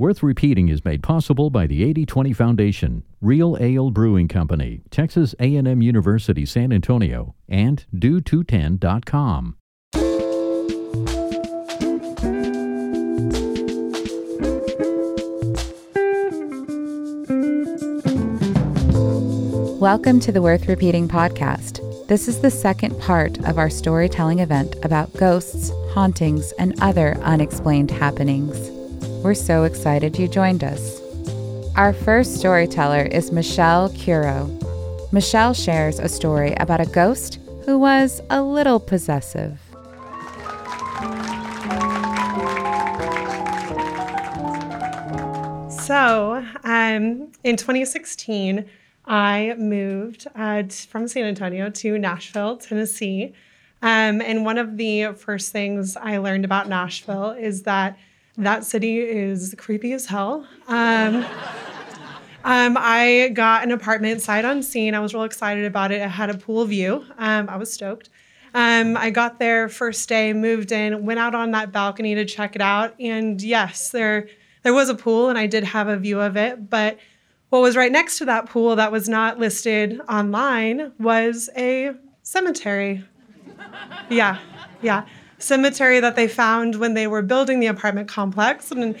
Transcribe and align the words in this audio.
Worth 0.00 0.22
Repeating 0.22 0.70
is 0.70 0.82
made 0.82 1.02
possible 1.02 1.50
by 1.50 1.66
the 1.66 1.84
8020 1.84 2.32
Foundation, 2.32 3.02
Real 3.20 3.58
Ale 3.60 3.90
Brewing 3.90 4.28
Company, 4.28 4.80
Texas 4.90 5.34
A&M 5.38 5.82
University 5.82 6.46
San 6.46 6.72
Antonio, 6.72 7.34
and 7.50 7.84
do210.com. 7.94 9.56
Welcome 19.78 20.18
to 20.20 20.32
the 20.32 20.40
Worth 20.40 20.66
Repeating 20.66 21.08
podcast. 21.08 22.08
This 22.08 22.26
is 22.26 22.40
the 22.40 22.50
second 22.50 22.98
part 23.02 23.36
of 23.40 23.58
our 23.58 23.68
storytelling 23.68 24.38
event 24.38 24.76
about 24.82 25.12
ghosts, 25.18 25.70
hauntings, 25.92 26.52
and 26.52 26.80
other 26.80 27.18
unexplained 27.18 27.90
happenings. 27.90 28.69
We're 29.22 29.34
so 29.34 29.64
excited 29.64 30.18
you 30.18 30.28
joined 30.28 30.64
us. 30.64 30.98
Our 31.76 31.92
first 31.92 32.38
storyteller 32.38 33.02
is 33.02 33.30
Michelle 33.30 33.90
Curo. 33.90 34.48
Michelle 35.12 35.52
shares 35.52 35.98
a 35.98 36.08
story 36.08 36.54
about 36.54 36.80
a 36.80 36.86
ghost 36.86 37.38
who 37.66 37.78
was 37.78 38.22
a 38.30 38.42
little 38.42 38.80
possessive. 38.80 39.60
So, 45.68 46.42
um, 46.64 47.30
in 47.44 47.58
2016, 47.58 48.64
I 49.04 49.54
moved 49.58 50.28
uh, 50.34 50.62
from 50.88 51.06
San 51.08 51.24
Antonio 51.24 51.68
to 51.68 51.98
Nashville, 51.98 52.56
Tennessee. 52.56 53.34
Um, 53.82 54.22
and 54.22 54.46
one 54.46 54.56
of 54.56 54.78
the 54.78 55.12
first 55.12 55.52
things 55.52 55.94
I 55.98 56.16
learned 56.16 56.46
about 56.46 56.70
Nashville 56.70 57.32
is 57.32 57.64
that 57.64 57.98
that 58.42 58.64
city 58.64 58.98
is 58.98 59.54
creepy 59.58 59.92
as 59.92 60.06
hell. 60.06 60.46
Um, 60.68 61.24
um, 62.44 62.76
I 62.78 63.30
got 63.34 63.62
an 63.62 63.70
apartment 63.70 64.22
sight 64.22 64.44
unseen. 64.44 64.94
I 64.94 65.00
was 65.00 65.14
real 65.14 65.24
excited 65.24 65.64
about 65.64 65.92
it. 65.92 66.00
It 66.00 66.08
had 66.08 66.30
a 66.30 66.38
pool 66.38 66.64
view. 66.64 67.04
Um, 67.18 67.48
I 67.48 67.56
was 67.56 67.72
stoked. 67.72 68.08
Um, 68.52 68.96
I 68.96 69.10
got 69.10 69.38
there 69.38 69.68
first 69.68 70.08
day, 70.08 70.32
moved 70.32 70.72
in, 70.72 71.04
went 71.04 71.20
out 71.20 71.34
on 71.34 71.52
that 71.52 71.70
balcony 71.70 72.14
to 72.16 72.24
check 72.24 72.56
it 72.56 72.62
out, 72.62 72.94
and 72.98 73.40
yes, 73.40 73.90
there 73.90 74.28
there 74.62 74.74
was 74.74 74.88
a 74.88 74.94
pool, 74.94 75.28
and 75.28 75.38
I 75.38 75.46
did 75.46 75.64
have 75.64 75.88
a 75.88 75.96
view 75.96 76.20
of 76.20 76.36
it. 76.36 76.68
But 76.68 76.98
what 77.50 77.62
was 77.62 77.76
right 77.76 77.92
next 77.92 78.18
to 78.18 78.24
that 78.26 78.46
pool 78.46 78.76
that 78.76 78.90
was 78.90 79.08
not 79.08 79.38
listed 79.38 80.00
online 80.08 80.92
was 80.98 81.48
a 81.56 81.92
cemetery. 82.22 83.04
Yeah, 84.08 84.38
yeah. 84.82 85.06
Cemetery 85.40 86.00
that 86.00 86.16
they 86.16 86.28
found 86.28 86.76
when 86.76 86.94
they 86.94 87.06
were 87.06 87.22
building 87.22 87.60
the 87.60 87.66
apartment 87.66 88.08
complex. 88.08 88.70
And 88.70 88.96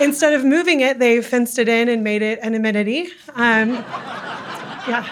instead 0.00 0.32
of 0.34 0.44
moving 0.44 0.80
it, 0.80 0.98
they 0.98 1.20
fenced 1.20 1.58
it 1.58 1.68
in 1.68 1.88
and 1.88 2.02
made 2.02 2.22
it 2.22 2.38
an 2.42 2.54
amenity. 2.54 3.08
Um, 3.34 3.72
yeah. 4.88 5.06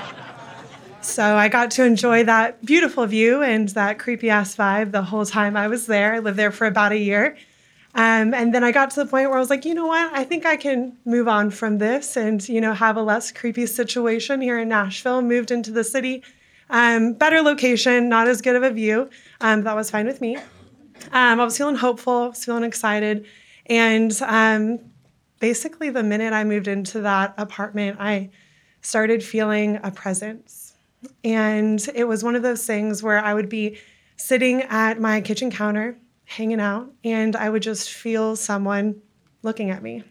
So 1.03 1.37
I 1.37 1.49
got 1.49 1.73
to 1.73 1.85
enjoy 1.85 2.25
that 2.25 2.65
beautiful 2.65 3.05
view 3.07 3.43
and 3.43 3.69
that 3.71 3.99
creepy 3.99 4.31
ass 4.31 4.55
vibe 4.55 4.93
the 4.93 5.03
whole 5.03 5.27
time 5.27 5.57
I 5.57 5.67
was 5.67 5.87
there. 5.87 6.15
I 6.15 6.21
lived 6.21 6.39
there 6.39 6.53
for 6.53 6.67
about 6.67 6.93
a 6.93 6.99
year. 6.99 7.37
Um, 7.95 8.33
and 8.33 8.55
then 8.55 8.65
I 8.65 8.73
got 8.73 8.91
to 8.93 9.05
the 9.05 9.11
point 9.11 9.29
where 9.29 9.37
I 9.37 9.41
was 9.41 9.51
like, 9.51 9.65
you 9.65 9.75
know 9.75 9.87
what? 9.87 10.13
I 10.15 10.25
think 10.25 10.47
I 10.47 10.57
can 10.57 10.97
move 11.05 11.29
on 11.29 11.51
from 11.51 11.79
this 11.79 12.17
and, 12.17 12.49
you 12.49 12.61
know, 12.61 12.73
have 12.73 12.97
a 12.97 13.03
less 13.03 13.31
creepy 13.33 13.67
situation 13.67 14.41
here 14.41 14.59
in 14.59 14.69
Nashville. 14.69 15.21
Moved 15.21 15.51
into 15.51 15.73
the 15.73 15.85
city. 15.85 16.23
Um, 16.73 17.13
better 17.13 17.43
location, 17.43 18.09
not 18.09 18.27
as 18.27 18.41
good 18.41 18.57
of 18.57 18.63
a 18.63 18.71
view. 18.71 19.11
Um, 19.43 19.63
that 19.65 19.77
was 19.77 19.91
fine 19.91 20.07
with 20.07 20.23
me. 20.23 20.37
Um, 20.37 21.39
I 21.39 21.45
was 21.45 21.59
feeling 21.59 21.77
hopeful, 21.77 22.15
I 22.15 22.27
was 22.29 22.45
feeling 22.45 22.65
excited. 22.65 23.27
And 23.67 24.19
um, 24.23 24.79
basically, 25.39 25.91
the 25.91 26.03
minute 26.03 26.33
I 26.33 26.45
moved 26.45 26.69
into 26.69 27.03
that 27.03 27.35
apartment, 27.37 27.99
I 28.01 28.31
started 28.81 29.23
feeling 29.23 29.81
a 29.83 29.91
presence. 29.91 30.75
And 31.23 31.87
it 31.95 32.05
was 32.05 32.25
one 32.25 32.37
of 32.37 32.43
those 32.43 32.65
things 32.67 33.03
where 33.03 33.23
I 33.23 33.35
would 33.35 33.51
be 33.51 33.79
sitting 34.17 34.63
at 34.63 34.99
my 34.99 35.21
kitchen 35.21 35.51
counter 35.51 35.99
hanging 36.25 36.61
out, 36.61 36.91
and 37.05 37.37
I 37.37 37.51
would 37.51 37.63
just 37.63 37.93
feel 37.93 38.35
someone 38.35 39.03
looking 39.43 39.71
at 39.71 39.83
me. 39.83 40.05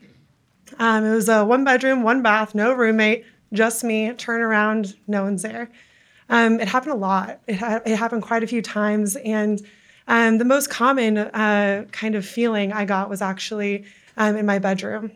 Um, 0.78 1.06
it 1.06 1.16
was 1.16 1.28
a 1.28 1.44
one 1.44 1.64
bedroom, 1.64 2.04
one 2.04 2.22
bath, 2.22 2.54
no 2.54 2.72
roommate, 2.72 3.26
just 3.52 3.84
me. 3.84 4.14
Turn 4.14 4.42
around, 4.42 4.96
no 5.08 5.24
one's 5.24 5.42
there. 5.42 5.72
Um, 6.32 6.62
it 6.62 6.70
happened 6.70 6.94
a 6.94 6.96
lot. 6.96 7.42
It, 7.46 7.58
ha- 7.58 7.82
it, 7.86 7.98
happened 7.98 8.24
quite 8.24 8.42
a 8.42 8.48
few 8.48 8.62
times, 8.62 9.18
and 9.18 9.62
um, 10.08 10.38
the 10.38 10.46
most 10.46 10.70
common 10.70 11.18
uh, 11.18 11.86
kind 11.92 12.16
of 12.16 12.26
feeling 12.26 12.72
I 12.72 12.86
got 12.86 13.10
was 13.10 13.22
actually 13.22 13.84
um, 14.16 14.38
in 14.38 14.46
my 14.46 14.58
bedroom. 14.58 15.12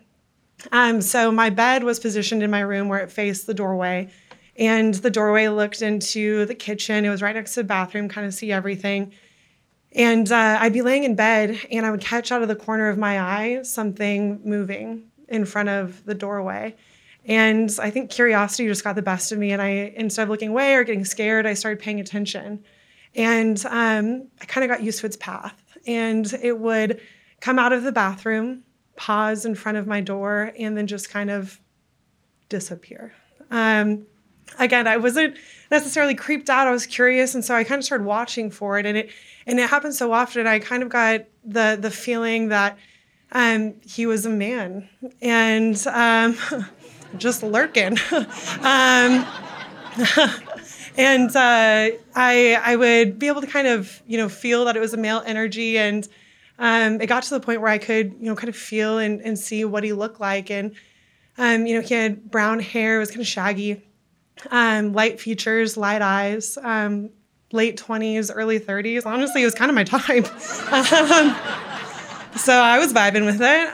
Um, 0.74 1.02
so 1.02 1.32
my 1.32 1.50
bed 1.50 1.86
was 1.86 2.00
positioned 2.00 2.44
in 2.44 2.52
my 2.52 2.60
room 2.60 2.90
where 2.90 3.00
it 3.00 3.10
faced 3.10 3.48
the 3.48 3.54
doorway, 3.54 4.10
and 4.58 4.94
the 4.94 5.10
doorway 5.10 5.48
looked 5.48 5.82
into 5.82 6.46
the 6.48 6.56
kitchen. 6.56 7.06
It 7.06 7.10
was 7.10 7.22
right 7.22 7.36
next 7.36 7.54
to 7.54 7.62
the 7.62 7.68
bathroom, 7.68 8.10
kind 8.10 8.28
of 8.28 8.34
see 8.34 8.52
everything. 8.52 9.14
And 9.94 10.30
uh, 10.30 10.58
I'd 10.60 10.74
be 10.74 10.82
laying 10.82 11.06
in 11.06 11.16
bed 11.16 11.58
and 11.72 11.86
I 11.86 11.92
would 11.92 12.02
catch 12.02 12.30
out 12.30 12.42
of 12.42 12.50
the 12.50 12.56
corner 12.56 12.90
of 12.90 12.98
my 12.98 13.22
eye 13.22 13.62
something 13.64 14.42
moving 14.44 15.04
in 15.30 15.46
front 15.46 15.70
of 15.70 16.04
the 16.04 16.14
doorway. 16.14 16.76
And 17.28 17.72
I 17.82 17.90
think 17.90 18.12
curiosity 18.12 18.68
just 18.68 18.84
got 18.84 18.96
the 18.96 19.02
best 19.02 19.32
of 19.32 19.40
me. 19.40 19.52
And 19.52 19.62
I, 19.62 19.94
instead 19.96 20.24
of 20.24 20.30
looking 20.30 20.50
away 20.50 20.76
or 20.76 20.84
getting 20.84 21.06
scared, 21.06 21.46
I 21.46 21.54
started 21.54 21.80
paying 21.80 22.00
attention. 22.00 22.64
And 23.16 23.64
um, 23.68 24.28
I 24.42 24.46
kind 24.46 24.64
of 24.64 24.70
got 24.70 24.84
used 24.84 25.00
to 25.00 25.06
its 25.06 25.18
path. 25.18 25.60
And 25.88 26.32
it 26.42 26.60
would 26.60 27.02
come 27.42 27.58
out 27.58 27.74
of 27.74 27.84
the 27.84 27.92
bathroom, 27.92 28.64
pause 28.96 29.46
in 29.46 29.56
front 29.56 29.78
of 29.78 29.88
my 29.88 30.02
door, 30.02 30.52
and 30.58 30.78
then 30.78 30.88
just 30.88 31.10
kind 31.10 31.30
of 31.30 31.60
disappear. 32.50 33.14
Um, 33.52 34.06
again, 34.60 34.88
I 34.88 34.98
wasn't 34.98 35.38
necessarily 35.72 36.16
creeped 36.16 36.50
out. 36.50 36.68
I 36.68 36.72
was 36.72 36.86
curious, 36.86 37.36
and 37.36 37.44
so 37.44 37.56
I 37.56 37.64
kind 37.64 37.80
of 37.80 37.86
started 37.86 38.06
watching 38.06 38.50
for 38.52 38.80
it, 38.80 38.86
and 38.86 38.98
it 38.98 39.10
and 39.48 39.60
it 39.60 39.70
happened 39.70 39.94
so 39.94 40.12
often. 40.12 40.48
I 40.48 40.60
kind 40.60 40.84
of 40.84 40.90
got 40.90 41.22
the 41.44 41.78
the 41.80 41.92
feeling 41.92 42.50
that 42.50 42.78
um, 43.32 43.76
he 43.86 44.06
was 44.06 44.26
a 44.26 44.30
man 44.30 44.90
and 45.22 45.76
um, 45.88 46.38
just 47.18 47.44
lurking. 47.44 47.98
um, 48.12 49.26
and 50.98 51.36
uh, 51.36 51.90
I 52.16 52.60
I 52.64 52.76
would 52.76 53.20
be 53.20 53.28
able 53.28 53.42
to 53.42 53.48
kind 53.48 53.68
of 53.68 54.02
you 54.08 54.18
know 54.18 54.30
feel 54.30 54.66
that 54.66 54.76
it 54.76 54.80
was 54.80 54.94
a 54.94 54.98
male 54.98 55.24
energy 55.26 55.78
and. 55.78 56.08
Um, 56.58 57.02
it 57.02 57.08
got 57.08 57.24
to 57.24 57.32
the 57.32 57.42
point 57.42 57.60
where 57.60 57.70
I 57.70 57.78
could, 57.78 58.14
you 58.14 58.28
know, 58.28 58.36
kind 58.38 58.48
of 58.48 58.56
feel 58.56 58.98
and, 58.98 59.20
and 59.20 59.38
see 59.38 59.66
what 59.66 59.84
he 59.84 59.92
looked 59.92 60.22
like. 60.22 60.50
And, 60.50 60.74
um, 61.38 61.66
you 61.66 61.76
know, 61.76 61.82
he 61.82 61.94
had 61.94 62.32
brown 62.32 62.62
hair, 62.62 62.96
it 62.96 63.00
was 63.00 63.10
kind 63.10 63.20
of 63.20 63.28
shaggy 63.28 63.84
um, 64.52 64.94
light 64.94 65.20
features, 65.20 65.78
light 65.78 66.02
eyes, 66.02 66.58
um, 66.62 67.10
late 67.52 67.78
20s, 67.78 68.32
early 68.34 68.60
30s. 68.60 69.06
Honestly, 69.06 69.42
it 69.42 69.46
was 69.46 69.56
kind 69.56 69.70
of 69.70 69.76
my 69.76 69.84
time. 69.84 70.26
um, 70.26 71.36
so 72.38 72.54
I 72.54 72.78
was 72.80 72.94
vibing 72.94 73.26
with 73.26 73.42
it. 73.42 73.70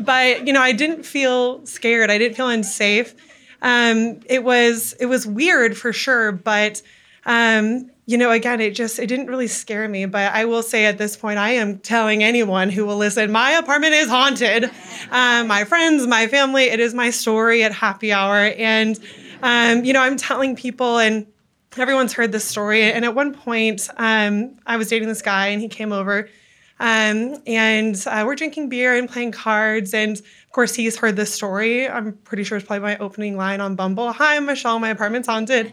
But 0.00 0.46
you 0.46 0.52
know, 0.52 0.60
I 0.60 0.72
didn't 0.72 1.04
feel 1.04 1.64
scared. 1.66 2.10
I 2.10 2.18
didn't 2.18 2.36
feel 2.36 2.48
unsafe. 2.48 3.14
Um, 3.62 4.20
it 4.26 4.44
was 4.44 4.94
it 5.00 5.06
was 5.06 5.26
weird 5.26 5.76
for 5.76 5.92
sure, 5.92 6.32
but 6.32 6.82
um, 7.26 7.90
you 8.06 8.18
know, 8.18 8.30
again, 8.30 8.60
it 8.60 8.74
just 8.74 8.98
it 8.98 9.06
didn't 9.06 9.28
really 9.28 9.46
scare 9.46 9.88
me. 9.88 10.04
But 10.06 10.32
I 10.34 10.44
will 10.44 10.62
say 10.62 10.84
at 10.84 10.98
this 10.98 11.16
point, 11.16 11.38
I 11.38 11.50
am 11.50 11.78
telling 11.78 12.22
anyone 12.22 12.68
who 12.68 12.84
will 12.84 12.98
listen, 12.98 13.32
my 13.32 13.52
apartment 13.52 13.94
is 13.94 14.08
haunted. 14.08 14.70
Um, 15.10 15.46
my 15.46 15.64
friends, 15.64 16.06
my 16.06 16.26
family, 16.26 16.64
it 16.64 16.80
is 16.80 16.92
my 16.92 17.10
story 17.10 17.62
at 17.62 17.72
happy 17.72 18.12
hour, 18.12 18.36
and 18.36 18.98
um, 19.42 19.84
you 19.84 19.92
know, 19.92 20.00
I'm 20.00 20.16
telling 20.16 20.56
people, 20.56 20.98
and 20.98 21.26
everyone's 21.76 22.12
heard 22.12 22.32
this 22.32 22.44
story. 22.44 22.82
And 22.82 23.04
at 23.04 23.14
one 23.14 23.32
point, 23.32 23.88
um, 23.96 24.56
I 24.66 24.76
was 24.76 24.88
dating 24.88 25.08
this 25.08 25.22
guy, 25.22 25.48
and 25.48 25.60
he 25.60 25.68
came 25.68 25.92
over, 25.92 26.28
um, 26.80 27.40
and 27.46 28.02
uh, 28.06 28.24
we're 28.26 28.34
drinking 28.34 28.68
beer 28.68 28.94
and 28.96 29.08
playing 29.08 29.32
cards. 29.32 29.94
And 29.94 30.18
of 30.18 30.52
course, 30.52 30.74
he's 30.74 30.96
heard 30.96 31.16
this 31.16 31.32
story. 31.32 31.88
I'm 31.88 32.12
pretty 32.24 32.44
sure 32.44 32.58
it's 32.58 32.66
probably 32.66 32.82
my 32.82 32.98
opening 32.98 33.36
line 33.36 33.60
on 33.60 33.76
Bumble. 33.76 34.12
Hi, 34.12 34.36
I'm 34.36 34.46
Michelle. 34.46 34.78
My 34.78 34.90
apartment's 34.90 35.28
haunted. 35.28 35.72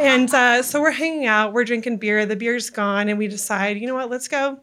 and 0.00 0.32
uh, 0.32 0.62
so 0.62 0.80
we're 0.80 0.90
hanging 0.92 1.26
out, 1.26 1.52
we're 1.52 1.64
drinking 1.64 1.98
beer. 1.98 2.24
The 2.26 2.36
beer's 2.36 2.70
gone, 2.70 3.08
and 3.08 3.18
we 3.18 3.28
decide, 3.28 3.78
you 3.78 3.86
know 3.86 3.94
what? 3.94 4.10
Let's 4.10 4.28
go. 4.28 4.58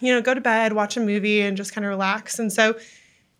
You 0.00 0.12
know, 0.12 0.20
go 0.20 0.34
to 0.34 0.40
bed, 0.40 0.72
watch 0.72 0.96
a 0.96 1.00
movie, 1.00 1.40
and 1.40 1.56
just 1.56 1.72
kind 1.72 1.84
of 1.84 1.88
relax. 1.88 2.38
And 2.38 2.52
so 2.52 2.76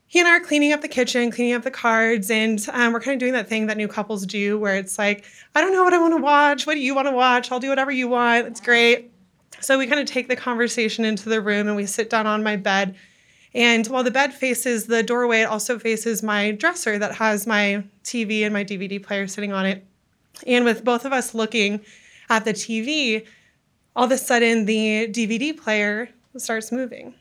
he 0.07 0.21
and 0.21 0.29
I 0.29 0.37
are 0.37 0.41
cleaning 0.41 0.73
up 0.73 0.83
the 0.83 0.89
kitchen, 0.89 1.31
cleaning 1.31 1.55
up 1.55 1.63
the 1.63 1.71
cards, 1.71 2.31
and 2.31 2.65
um, 2.73 2.93
we're 2.93 3.01
kind 3.01 3.15
of 3.15 3.19
doing 3.19 3.33
that 3.33 3.49
thing 3.49 3.67
that 3.67 3.77
new 3.77 3.89
couples 3.89 4.25
do 4.25 4.59
where 4.59 4.77
it's 4.77 4.99
like, 4.99 5.25
I 5.55 5.61
don't 5.61 5.73
know 5.73 5.83
what 5.83 5.93
I 5.93 5.99
want 5.99 6.17
to 6.17 6.23
watch. 6.23 6.67
What 6.67 6.75
do 6.75 6.81
you 6.81 6.95
want 6.95 7.09
to 7.09 7.13
watch? 7.13 7.51
I'll 7.51 7.61
do 7.61 7.71
whatever 7.71 7.91
you 7.91 8.09
want. 8.09 8.47
It's 8.47 8.61
great. 8.61 9.11
So 9.61 9.79
we 9.79 9.87
kind 9.87 10.01
of 10.01 10.07
take 10.07 10.29
the 10.29 10.37
conversation 10.37 11.05
into 11.05 11.29
the 11.29 11.41
room 11.41 11.67
and 11.67 11.77
we 11.77 11.87
sit 11.87 12.11
down 12.11 12.27
on 12.27 12.43
my 12.43 12.57
bed. 12.57 12.95
And 13.55 13.87
while 13.87 14.05
the 14.05 14.11
bed 14.11 14.35
faces 14.35 14.87
the 14.87 15.03
doorway, 15.03 15.41
it 15.41 15.45
also 15.45 15.79
faces 15.79 16.23
my 16.23 16.51
dresser 16.51 16.99
that 16.99 17.15
has 17.15 17.47
my 17.47 17.85
TV 18.05 18.43
and 18.43 18.53
my 18.53 18.65
DVD 18.65 19.03
player 19.03 19.27
sitting 19.27 19.53
on 19.53 19.65
it. 19.65 19.85
And 20.47 20.65
with 20.65 20.85
both 20.85 21.05
of 21.05 21.13
us 21.13 21.35
looking 21.35 21.81
at 22.29 22.45
the 22.45 22.53
TV, 22.53 23.27
all 23.95 24.05
of 24.05 24.13
a 24.13 24.19
sudden 24.19 24.67
the 24.67 25.09
DVD 25.09 25.57
player 25.57 26.11
starts 26.37 26.71
moving 26.71 27.15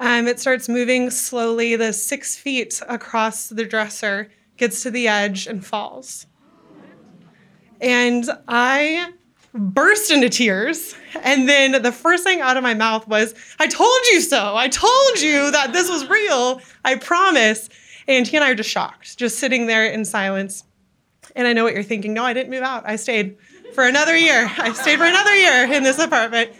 Um, 0.00 0.26
it 0.28 0.40
starts 0.40 0.68
moving 0.68 1.10
slowly, 1.10 1.76
the 1.76 1.92
six 1.92 2.36
feet 2.36 2.80
across 2.88 3.48
the 3.48 3.64
dresser, 3.64 4.30
gets 4.56 4.82
to 4.84 4.90
the 4.90 5.08
edge, 5.08 5.46
and 5.46 5.64
falls. 5.64 6.26
And 7.80 8.30
I 8.46 9.12
burst 9.54 10.10
into 10.10 10.28
tears. 10.28 10.94
And 11.22 11.48
then 11.48 11.82
the 11.82 11.92
first 11.92 12.24
thing 12.24 12.40
out 12.40 12.56
of 12.56 12.62
my 12.62 12.74
mouth 12.74 13.08
was, 13.08 13.34
I 13.58 13.66
told 13.66 13.98
you 14.12 14.20
so. 14.20 14.56
I 14.56 14.68
told 14.68 15.20
you 15.20 15.50
that 15.50 15.72
this 15.72 15.88
was 15.88 16.08
real. 16.08 16.60
I 16.84 16.96
promise. 16.96 17.68
And 18.06 18.26
he 18.26 18.36
and 18.36 18.44
I 18.44 18.50
are 18.50 18.54
just 18.54 18.70
shocked, 18.70 19.18
just 19.18 19.38
sitting 19.38 19.66
there 19.66 19.86
in 19.86 20.04
silence. 20.04 20.64
And 21.36 21.46
I 21.46 21.52
know 21.52 21.64
what 21.64 21.74
you're 21.74 21.82
thinking. 21.82 22.14
No, 22.14 22.24
I 22.24 22.32
didn't 22.32 22.50
move 22.50 22.62
out. 22.62 22.84
I 22.86 22.96
stayed 22.96 23.36
for 23.74 23.84
another 23.84 24.16
year. 24.16 24.50
I 24.56 24.72
stayed 24.72 24.98
for 24.98 25.04
another 25.04 25.34
year 25.34 25.72
in 25.72 25.82
this 25.82 25.98
apartment. 25.98 26.52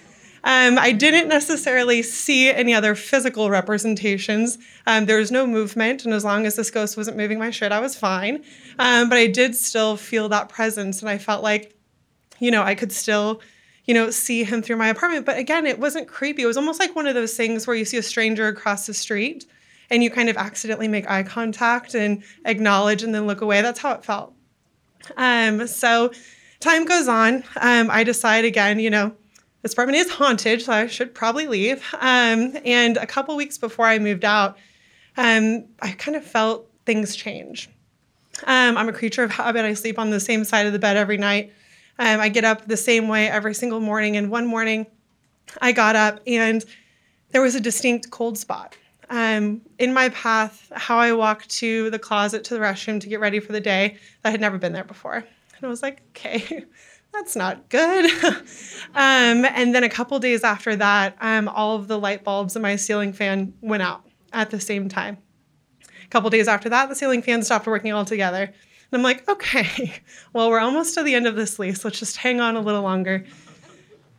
Um, 0.45 0.79
I 0.79 0.93
didn't 0.93 1.29
necessarily 1.29 2.03
see 2.03 2.51
any 2.51 2.73
other 2.73 2.95
physical 2.95 3.51
representations. 3.51 4.57
Um, 4.87 5.07
there 5.07 5.19
was 5.19 5.33
no 5.33 5.47
movement, 5.47 6.05
and 6.05 6.15
as 6.15 6.25
long 6.25 6.47
as 6.47 6.55
this 6.55 6.71
ghost 6.71 6.97
wasn't 6.97 7.17
moving 7.17 7.39
my 7.39 7.51
shit, 7.51 7.73
I 7.73 7.81
was 7.81 7.97
fine. 7.97 8.45
Um, 8.79 9.09
but 9.09 9.19
I 9.19 9.27
did 9.27 9.57
still 9.57 9.97
feel 9.97 10.29
that 10.29 10.49
presence, 10.49 11.01
and 11.01 11.09
I 11.09 11.19
felt 11.19 11.43
like, 11.43 11.75
you 12.39 12.51
know, 12.51 12.63
I 12.63 12.75
could 12.75 12.93
still, 12.93 13.41
you 13.85 13.95
know, 13.95 14.11
see 14.11 14.45
him 14.45 14.63
through 14.63 14.77
my 14.77 14.89
apartment. 14.89 15.27
But 15.27 15.39
again, 15.39 15.67
it 15.67 15.79
wasn't 15.79 16.09
creepy. 16.09 16.43
It 16.43 16.47
was 16.47 16.57
almost 16.57 16.81
like 16.81 16.95
one 16.95 17.07
of 17.07 17.15
those 17.15 17.37
things 17.37 17.67
where 17.67 17.77
you 17.77 17.85
see 17.85 17.97
a 17.97 18.03
stranger 18.03 18.47
across 18.49 18.87
the 18.87 18.95
street, 18.95 19.47
and 19.91 20.03
you 20.03 20.11
kind 20.11 20.29
of 20.29 20.37
accidentally 20.37 20.89
make 20.89 21.09
eye 21.11 21.23
contact 21.23 21.95
and 21.95 22.23
acknowledge, 22.45 23.03
and 23.03 23.15
then 23.15 23.27
look 23.27 23.41
away. 23.41 23.63
That's 23.63 23.81
how 23.81 23.93
it 23.93 24.05
felt. 24.05 24.35
Um, 25.17 25.67
so 25.67 26.13
time 26.61 26.85
goes 26.85 27.09
on. 27.09 27.45
Um, 27.61 27.91
I 27.91 28.05
decide 28.05 28.45
again, 28.45 28.79
you 28.79 28.91
know, 28.91 29.15
this 29.63 29.73
apartment 29.73 29.99
is 29.99 30.11
haunted, 30.11 30.63
so 30.63 30.73
I 30.73 30.87
should 30.87 31.15
probably 31.15 31.47
leave. 31.47 31.83
Um, 31.95 32.57
and 32.65 32.97
a 32.97 33.07
couple 33.07 33.35
weeks 33.37 33.59
before 33.59 33.87
I 33.87 33.99
moved 33.99 34.25
out, 34.25 34.57
um, 35.17 35.65
I 35.81 35.93
kind 35.93 36.17
of 36.17 36.25
felt 36.25 36.71
things 36.87 37.17
change. 37.17 37.69
Um, 38.45 38.77
I'm 38.77 38.89
a 38.89 38.93
creature 38.93 39.25
of 39.25 39.33
habit. 39.33 39.65
I 39.65 39.75
sleep 39.75 39.99
on 39.99 40.11
the 40.11 40.21
same 40.21 40.45
side 40.45 40.67
of 40.67 40.73
the 40.73 40.79
bed 40.79 40.97
every 40.97 41.17
night. 41.17 41.53
Um, 41.99 42.21
I 42.21 42.29
get 42.29 42.45
up 42.45 42.67
the 42.67 42.77
same 42.77 43.09
way 43.09 43.29
every 43.29 43.55
single 43.55 43.81
morning. 43.81 44.17
And 44.17 44.31
one 44.31 44.47
morning, 44.47 44.87
I 45.61 45.73
got 45.73 45.97
up 45.97 46.21
and 46.27 46.65
there 47.31 47.43
was 47.43 47.55
a 47.55 47.61
distinct 47.61 48.11
cold 48.11 48.39
spot. 48.39 48.77
Um, 49.11 49.63
in 49.79 49.93
my 49.95 50.11
path, 50.11 50.71
how 50.75 50.99
I 50.99 51.13
walked 51.13 51.49
to 51.59 51.91
the 51.91 51.99
closet 51.99 52.45
to 52.45 52.55
the 52.55 52.61
restroom 52.61 53.01
to 53.01 53.09
get 53.09 53.21
ready 53.21 53.41
for 53.41 53.53
the 53.53 53.61
day, 53.61 53.97
that 54.23 54.31
had 54.31 54.41
never 54.41 54.59
been 54.59 54.73
there 54.73 54.85
before. 54.85 55.15
And 55.15 55.65
I 55.65 55.67
was 55.67 55.83
like, 55.83 56.03
okay, 56.11 56.65
that's 57.13 57.35
not 57.35 57.69
good. 57.69 58.11
um, 58.25 59.45
and 59.45 59.75
then 59.75 59.83
a 59.83 59.89
couple 59.89 60.19
days 60.19 60.45
after 60.45 60.77
that, 60.77 61.17
um, 61.21 61.49
all 61.49 61.77
of 61.77 61.89
the 61.89 61.99
light 61.99 62.23
bulbs 62.23 62.55
in 62.55 62.63
my 62.63 62.77
ceiling 62.77 63.13
fan 63.13 63.55
went 63.61 63.83
out 63.83 64.07
at 64.33 64.51
the 64.51 64.61
same 64.61 64.89
time. 64.89 65.19
A 66.05 66.09
couple 66.09 66.31
days 66.31 66.49
after 66.49 66.69
that, 66.69 66.89
the 66.89 66.95
ceiling 66.95 67.23
fan 67.23 67.43
stopped 67.43 67.67
working 67.67 67.93
altogether. 67.93 68.53
And 68.91 68.99
I'm 68.99 69.03
like, 69.03 69.29
okay, 69.29 69.95
well, 70.33 70.49
we're 70.51 70.61
almost 70.61 70.95
to 70.95 71.03
the 71.03 71.15
end 71.15 71.27
of 71.27 71.37
this 71.37 71.59
lease. 71.59 71.85
Let's 71.85 71.99
just 71.99 72.17
hang 72.17 72.41
on 72.41 72.57
a 72.57 72.61
little 72.61 72.83
longer. 72.83 73.25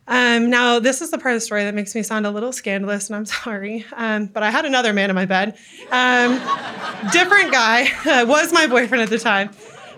Um, 0.06 0.50
now, 0.50 0.80
this 0.80 1.00
is 1.00 1.12
the 1.12 1.18
part 1.18 1.34
of 1.34 1.40
the 1.40 1.46
story 1.46 1.62
that 1.62 1.74
makes 1.74 1.94
me 1.94 2.02
sound 2.02 2.26
a 2.26 2.30
little 2.30 2.52
scandalous, 2.52 3.08
and 3.08 3.16
I'm 3.16 3.26
sorry. 3.44 3.84
Um, 3.92 4.26
but 4.26 4.42
I 4.42 4.50
had 4.50 4.64
another 4.64 4.92
man 4.92 5.08
in 5.10 5.16
my 5.16 5.26
bed. 5.26 5.56
Um, 5.90 6.32
different 7.12 7.52
guy, 7.52 7.88
was 8.24 8.52
my 8.52 8.66
boyfriend 8.66 9.02
at 9.02 9.10
the 9.10 9.18
time. 9.18 9.50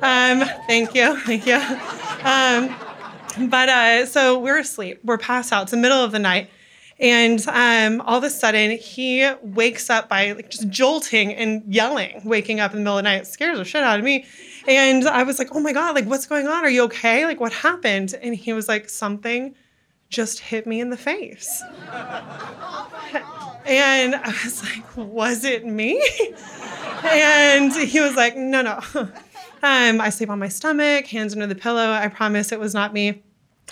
Um, 0.02 0.42
thank 0.66 0.94
you, 0.94 1.18
thank 1.20 1.46
you. 1.46 1.54
Um, 1.54 3.48
but 3.48 3.68
uh, 3.68 4.06
so 4.06 4.38
we're 4.38 4.58
asleep, 4.58 5.00
we're 5.04 5.18
passed 5.18 5.52
out. 5.52 5.62
It's 5.62 5.70
the 5.70 5.76
middle 5.76 6.02
of 6.04 6.12
the 6.12 6.18
night. 6.18 6.50
And 6.98 7.44
um, 7.48 8.00
all 8.02 8.18
of 8.18 8.24
a 8.24 8.30
sudden, 8.30 8.78
he 8.78 9.28
wakes 9.42 9.90
up 9.90 10.08
by 10.08 10.32
like, 10.32 10.50
just 10.50 10.68
jolting 10.68 11.34
and 11.34 11.62
yelling, 11.72 12.20
waking 12.24 12.60
up 12.60 12.72
in 12.72 12.78
the 12.78 12.82
middle 12.82 12.98
of 12.98 13.04
the 13.04 13.10
night. 13.10 13.22
It 13.22 13.26
scares 13.26 13.58
the 13.58 13.64
shit 13.64 13.82
out 13.82 13.98
of 13.98 14.04
me. 14.04 14.26
And 14.66 15.08
I 15.08 15.22
was 15.22 15.38
like, 15.38 15.48
oh 15.52 15.60
my 15.60 15.72
God, 15.72 15.94
like, 15.94 16.06
what's 16.06 16.26
going 16.26 16.46
on? 16.46 16.64
Are 16.64 16.70
you 16.70 16.84
okay? 16.84 17.24
Like, 17.26 17.40
what 17.40 17.52
happened? 17.52 18.14
And 18.22 18.34
he 18.34 18.52
was 18.52 18.68
like, 18.68 18.88
something 18.88 19.54
just 20.08 20.40
hit 20.40 20.66
me 20.66 20.80
in 20.80 20.90
the 20.90 20.96
face. 20.96 21.62
Oh 21.90 23.62
and 23.66 24.14
I 24.14 24.28
was 24.44 24.62
like, 24.62 24.96
was 24.96 25.44
it 25.44 25.66
me? 25.66 26.02
and 27.04 27.72
he 27.72 28.00
was 28.00 28.14
like, 28.14 28.36
no, 28.36 28.62
no. 28.62 28.80
Um, 29.64 30.00
I 30.00 30.10
sleep 30.10 30.28
on 30.28 30.40
my 30.40 30.48
stomach, 30.48 31.06
hands 31.06 31.34
under 31.34 31.46
the 31.46 31.54
pillow. 31.54 31.92
I 31.92 32.08
promise 32.08 32.50
it 32.50 32.58
was 32.58 32.74
not 32.74 32.92
me. 32.92 33.22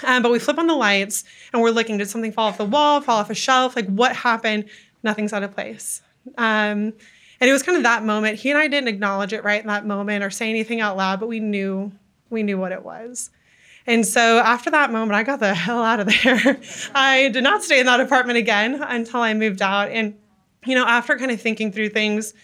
Um, 0.04 0.22
but 0.22 0.30
we 0.30 0.38
flip 0.38 0.56
on 0.56 0.68
the 0.68 0.74
lights 0.76 1.24
and 1.52 1.60
we're 1.60 1.70
looking, 1.70 1.98
did 1.98 2.08
something 2.08 2.30
fall 2.30 2.46
off 2.46 2.58
the 2.58 2.64
wall, 2.64 3.00
fall 3.00 3.18
off 3.18 3.28
a 3.28 3.34
shelf? 3.34 3.74
Like 3.74 3.88
what 3.88 4.14
happened? 4.14 4.66
Nothing's 5.02 5.32
out 5.32 5.42
of 5.42 5.52
place. 5.52 6.00
Um, 6.38 6.92
and 7.40 7.48
it 7.48 7.52
was 7.52 7.62
kind 7.62 7.76
of 7.76 7.84
that 7.84 8.04
moment. 8.04 8.38
He 8.38 8.50
and 8.50 8.58
I 8.58 8.68
didn't 8.68 8.88
acknowledge 8.88 9.32
it 9.32 9.44
right 9.44 9.60
in 9.60 9.68
that 9.68 9.86
moment 9.86 10.22
or 10.22 10.30
say 10.30 10.50
anything 10.50 10.80
out 10.80 10.96
loud, 10.96 11.20
but 11.20 11.28
we 11.28 11.40
knew 11.40 11.92
we 12.28 12.42
knew 12.42 12.58
what 12.58 12.72
it 12.72 12.84
was. 12.84 13.30
And 13.86 14.06
so 14.06 14.38
after 14.38 14.70
that 14.70 14.92
moment, 14.92 15.12
I 15.12 15.22
got 15.22 15.40
the 15.40 15.54
hell 15.66 15.82
out 15.82 16.00
of 16.00 16.06
there. 16.06 16.60
I 16.94 17.28
did 17.30 17.42
not 17.42 17.62
stay 17.62 17.80
in 17.80 17.86
that 17.86 18.00
apartment 18.00 18.38
again 18.38 18.82
until 18.82 19.20
I 19.20 19.34
moved 19.34 19.62
out. 19.62 19.88
And, 19.90 20.14
you 20.64 20.74
know, 20.74 20.86
after 20.86 21.18
kind 21.18 21.30
of 21.30 21.40
thinking 21.40 21.72
through 21.72 21.88
things, 21.90 22.34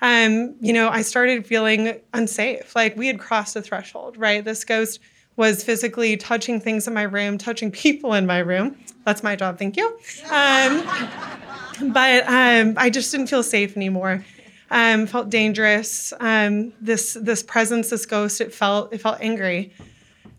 um, 0.00 0.54
you 0.60 0.72
know, 0.72 0.88
I 0.88 1.02
started 1.02 1.46
feeling 1.46 2.00
unsafe. 2.12 2.74
Like 2.74 2.96
we 2.96 3.06
had 3.06 3.18
crossed 3.18 3.56
a 3.56 3.62
threshold, 3.62 4.16
right? 4.16 4.44
This 4.44 4.64
ghost 4.64 5.00
was 5.36 5.64
physically 5.64 6.16
touching 6.16 6.60
things 6.60 6.86
in 6.86 6.94
my 6.94 7.02
room, 7.02 7.38
touching 7.38 7.70
people 7.84 8.14
in 8.14 8.26
my 8.26 8.38
room. 8.38 8.76
That's 9.04 9.22
my 9.22 9.36
job, 9.36 9.58
thank 9.58 9.76
you. 9.76 9.86
Um, 10.30 11.92
but 11.92 12.24
um, 12.26 12.74
I 12.76 12.88
just 12.90 13.10
didn't 13.10 13.26
feel 13.26 13.42
safe 13.42 13.76
anymore. 13.76 14.24
Um, 14.70 15.06
felt 15.06 15.28
dangerous. 15.30 16.12
Um, 16.20 16.72
this 16.80 17.16
this 17.20 17.42
presence, 17.42 17.90
this 17.90 18.06
ghost, 18.06 18.40
it 18.40 18.52
felt 18.52 18.92
it 18.92 19.00
felt 19.00 19.18
angry. 19.20 19.72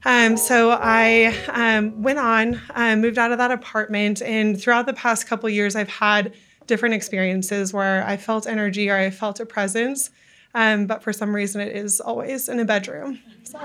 Um, 0.05 0.37
so 0.37 0.69
I 0.71 1.35
um, 1.49 2.03
went 2.03 2.19
on, 2.19 2.61
uh, 2.75 2.95
moved 2.95 3.17
out 3.17 3.31
of 3.31 3.39
that 3.39 3.49
apartment, 3.49 4.21
and 4.21 4.59
throughout 4.59 4.85
the 4.85 4.93
past 4.93 5.25
couple 5.25 5.49
years, 5.49 5.75
I've 5.75 5.89
had 5.89 6.33
different 6.67 6.93
experiences 6.93 7.73
where 7.73 8.05
I 8.05 8.17
felt 8.17 8.45
energy 8.45 8.89
or 8.89 8.97
I 8.97 9.09
felt 9.09 9.39
a 9.39 9.47
presence, 9.47 10.11
um, 10.53 10.85
but 10.85 11.01
for 11.01 11.11
some 11.11 11.33
reason, 11.33 11.59
it 11.59 11.75
is 11.75 11.99
always 11.99 12.49
in 12.49 12.59
a 12.59 12.65
bedroom. 12.65 13.19
So, 13.43 13.59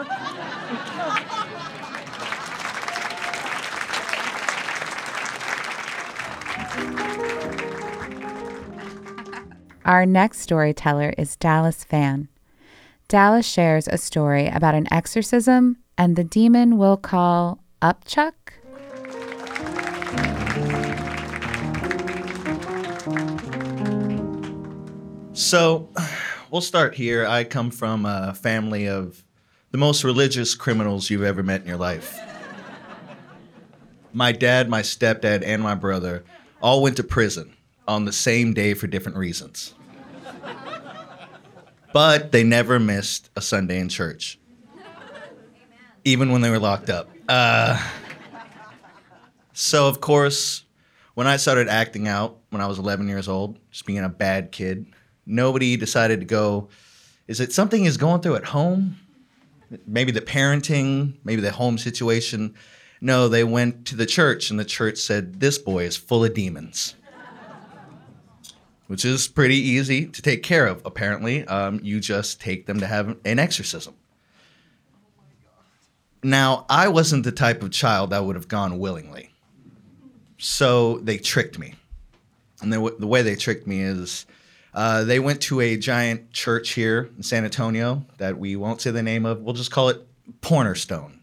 Our 9.84 10.04
next 10.04 10.40
storyteller 10.40 11.14
is 11.16 11.36
Dallas 11.36 11.84
Fan. 11.84 12.28
Dallas 13.08 13.46
shares 13.46 13.88
a 13.88 13.96
story 13.96 14.46
about 14.46 14.74
an 14.74 14.86
exorcism 14.92 15.78
and 15.96 16.16
the 16.16 16.24
demon 16.24 16.76
we'll 16.76 16.98
call 16.98 17.60
Upchuck. 17.80 18.34
So, 25.32 25.88
we'll 26.50 26.60
start 26.60 26.94
here. 26.94 27.26
I 27.26 27.44
come 27.44 27.70
from 27.70 28.04
a 28.04 28.34
family 28.34 28.86
of 28.86 29.24
the 29.70 29.78
most 29.78 30.04
religious 30.04 30.54
criminals 30.54 31.08
you've 31.08 31.22
ever 31.22 31.42
met 31.42 31.62
in 31.62 31.68
your 31.68 31.78
life. 31.78 32.18
My 34.12 34.32
dad, 34.32 34.68
my 34.68 34.82
stepdad, 34.82 35.42
and 35.42 35.62
my 35.62 35.74
brother 35.74 36.22
all 36.60 36.82
went 36.82 36.96
to 36.98 37.02
prison 37.04 37.56
on 37.90 38.04
the 38.04 38.12
same 38.12 38.54
day 38.54 38.72
for 38.74 38.86
different 38.86 39.18
reasons. 39.18 39.74
But 41.92 42.30
they 42.30 42.44
never 42.44 42.78
missed 42.78 43.30
a 43.34 43.40
Sunday 43.40 43.80
in 43.80 43.88
church 43.88 44.38
even 46.04 46.30
when 46.32 46.40
they 46.40 46.50
were 46.50 46.58
locked 46.58 46.88
up. 46.88 47.10
Uh, 47.28 47.82
so, 49.52 49.88
of 49.88 50.00
course, 50.00 50.64
when 51.14 51.26
I 51.26 51.36
started 51.36 51.68
acting 51.68 52.08
out 52.08 52.38
when 52.50 52.62
I 52.62 52.66
was 52.66 52.78
11 52.78 53.08
years 53.08 53.28
old, 53.28 53.58
just 53.70 53.86
being 53.86 53.98
a 53.98 54.08
bad 54.08 54.52
kid, 54.52 54.86
nobody 55.26 55.76
decided 55.76 56.20
to 56.20 56.26
go, 56.26 56.68
is 57.26 57.40
it 57.40 57.52
something 57.52 57.84
he's 57.84 57.96
going 57.96 58.20
through 58.22 58.36
at 58.36 58.44
home? 58.44 58.96
Maybe 59.86 60.10
the 60.10 60.20
parenting, 60.20 61.14
maybe 61.24 61.42
the 61.42 61.52
home 61.52 61.76
situation. 61.76 62.54
No, 63.00 63.28
they 63.28 63.44
went 63.44 63.86
to 63.86 63.96
the 63.96 64.06
church, 64.06 64.50
and 64.50 64.58
the 64.58 64.64
church 64.64 64.98
said, 64.98 65.40
This 65.40 65.58
boy 65.58 65.84
is 65.84 65.96
full 65.96 66.24
of 66.24 66.34
demons. 66.34 66.94
Which 68.90 69.04
is 69.04 69.28
pretty 69.28 69.54
easy 69.54 70.06
to 70.06 70.20
take 70.20 70.42
care 70.42 70.66
of, 70.66 70.84
apparently. 70.84 71.46
Um, 71.46 71.78
you 71.80 72.00
just 72.00 72.40
take 72.40 72.66
them 72.66 72.80
to 72.80 72.88
have 72.88 73.16
an 73.24 73.38
exorcism. 73.38 73.94
Now, 76.24 76.66
I 76.68 76.88
wasn't 76.88 77.22
the 77.22 77.30
type 77.30 77.62
of 77.62 77.70
child 77.70 78.10
that 78.10 78.24
would 78.24 78.34
have 78.34 78.48
gone 78.48 78.80
willingly. 78.80 79.30
So 80.38 80.98
they 80.98 81.18
tricked 81.18 81.56
me. 81.56 81.76
And 82.62 82.72
the, 82.72 82.96
the 82.98 83.06
way 83.06 83.22
they 83.22 83.36
tricked 83.36 83.64
me 83.64 83.80
is 83.80 84.26
uh, 84.74 85.04
they 85.04 85.20
went 85.20 85.40
to 85.42 85.60
a 85.60 85.76
giant 85.76 86.32
church 86.32 86.70
here 86.70 87.10
in 87.16 87.22
San 87.22 87.44
Antonio 87.44 88.04
that 88.18 88.38
we 88.40 88.56
won't 88.56 88.80
say 88.80 88.90
the 88.90 89.04
name 89.04 89.24
of. 89.24 89.40
We'll 89.40 89.54
just 89.54 89.70
call 89.70 89.90
it 89.90 90.04
Pornerstone. 90.40 91.19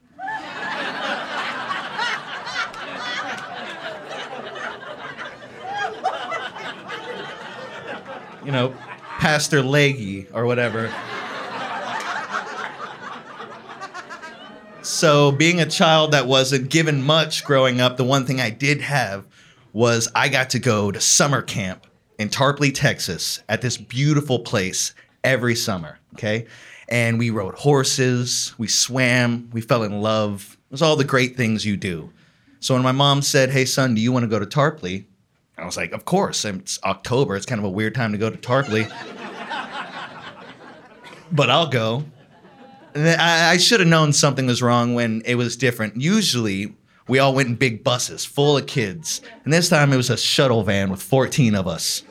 You 8.48 8.54
know, 8.54 8.74
Pastor 9.20 9.62
Leggy 9.62 10.26
or 10.34 10.46
whatever. 10.46 10.90
So, 14.82 15.34
being 15.34 15.60
a 15.60 15.66
child 15.66 16.14
that 16.14 16.28
wasn't 16.28 16.70
given 16.70 17.04
much 17.04 17.44
growing 17.44 17.82
up, 17.82 17.98
the 17.98 18.06
one 18.06 18.26
thing 18.26 18.40
I 18.40 18.50
did 18.50 18.80
have 18.80 19.28
was 19.74 20.08
I 20.16 20.30
got 20.30 20.52
to 20.52 20.60
go 20.60 20.94
to 20.94 21.02
summer 21.02 21.42
camp 21.42 21.88
in 22.18 22.30
Tarpley, 22.30 22.74
Texas, 22.74 23.44
at 23.50 23.62
this 23.62 23.76
beautiful 23.76 24.40
place 24.40 24.94
every 25.26 25.56
summer. 25.56 26.00
Okay. 26.14 26.48
And 26.88 27.20
we 27.20 27.32
rode 27.32 27.56
horses, 27.56 28.56
we 28.58 28.70
swam, 28.70 29.50
we 29.52 29.60
fell 29.60 29.84
in 29.84 30.02
love. 30.02 30.58
It 30.70 30.72
was 30.72 30.82
all 30.82 30.96
the 30.96 31.04
great 31.04 31.36
things 31.36 31.66
you 31.66 31.76
do. 31.76 32.14
So, 32.62 32.76
when 32.76 32.84
my 32.84 32.94
mom 32.94 33.22
said, 33.24 33.50
Hey, 33.50 33.66
son, 33.66 33.94
do 33.94 34.00
you 34.00 34.14
want 34.14 34.24
to 34.24 34.30
go 34.30 34.40
to 34.40 34.46
Tarpley? 34.46 35.04
I 35.58 35.66
was 35.66 35.78
like, 35.78 35.92
Of 35.92 36.06
course. 36.06 36.46
It's 36.46 36.80
October. 36.84 37.36
It's 37.36 37.46
kind 37.46 37.60
of 37.60 37.66
a 37.66 37.70
weird 37.70 37.96
time 37.96 38.12
to 38.12 38.18
go 38.18 38.30
to 38.30 38.38
Tarpley. 38.38 38.90
but 41.32 41.50
I'll 41.50 41.70
go. 41.70 42.04
I, 42.96 43.52
I 43.52 43.58
should 43.58 43.80
have 43.80 43.90
known 43.90 44.14
something 44.14 44.48
was 44.48 44.62
wrong 44.62 44.94
when 44.94 45.22
it 45.26 45.36
was 45.36 45.56
different. 45.56 46.02
Usually, 46.02 46.74
we 47.08 47.20
all 47.20 47.34
went 47.34 47.50
in 47.50 47.56
big 47.56 47.84
buses 47.84 48.26
full 48.26 48.58
of 48.58 48.66
kids. 48.66 49.22
And 49.44 49.54
this 49.54 49.70
time 49.70 49.94
it 49.94 49.98
was 49.98 50.10
a 50.10 50.18
shuttle 50.18 50.64
van 50.64 50.90
with 50.90 51.02
14 51.02 51.56
of 51.56 51.68
us. 51.68 52.04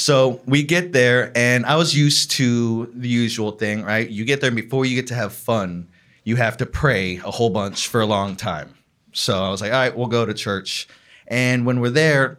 So 0.00 0.40
we 0.46 0.62
get 0.62 0.92
there, 0.94 1.30
and 1.36 1.66
I 1.66 1.76
was 1.76 1.94
used 1.94 2.30
to 2.32 2.90
the 2.94 3.08
usual 3.08 3.50
thing, 3.52 3.82
right? 3.82 4.08
You 4.08 4.24
get 4.24 4.40
there, 4.40 4.48
and 4.48 4.56
before 4.56 4.86
you 4.86 4.94
get 4.94 5.08
to 5.08 5.14
have 5.14 5.30
fun, 5.30 5.88
you 6.24 6.36
have 6.36 6.56
to 6.56 6.64
pray 6.66 7.16
a 7.18 7.30
whole 7.30 7.50
bunch 7.50 7.86
for 7.86 8.00
a 8.00 8.06
long 8.06 8.34
time. 8.34 8.74
So 9.12 9.44
I 9.44 9.50
was 9.50 9.60
like, 9.60 9.72
all 9.72 9.78
right, 9.78 9.94
we'll 9.94 10.06
go 10.06 10.24
to 10.24 10.32
church. 10.32 10.88
And 11.30 11.64
when 11.64 11.80
we're 11.80 11.90
there, 11.90 12.38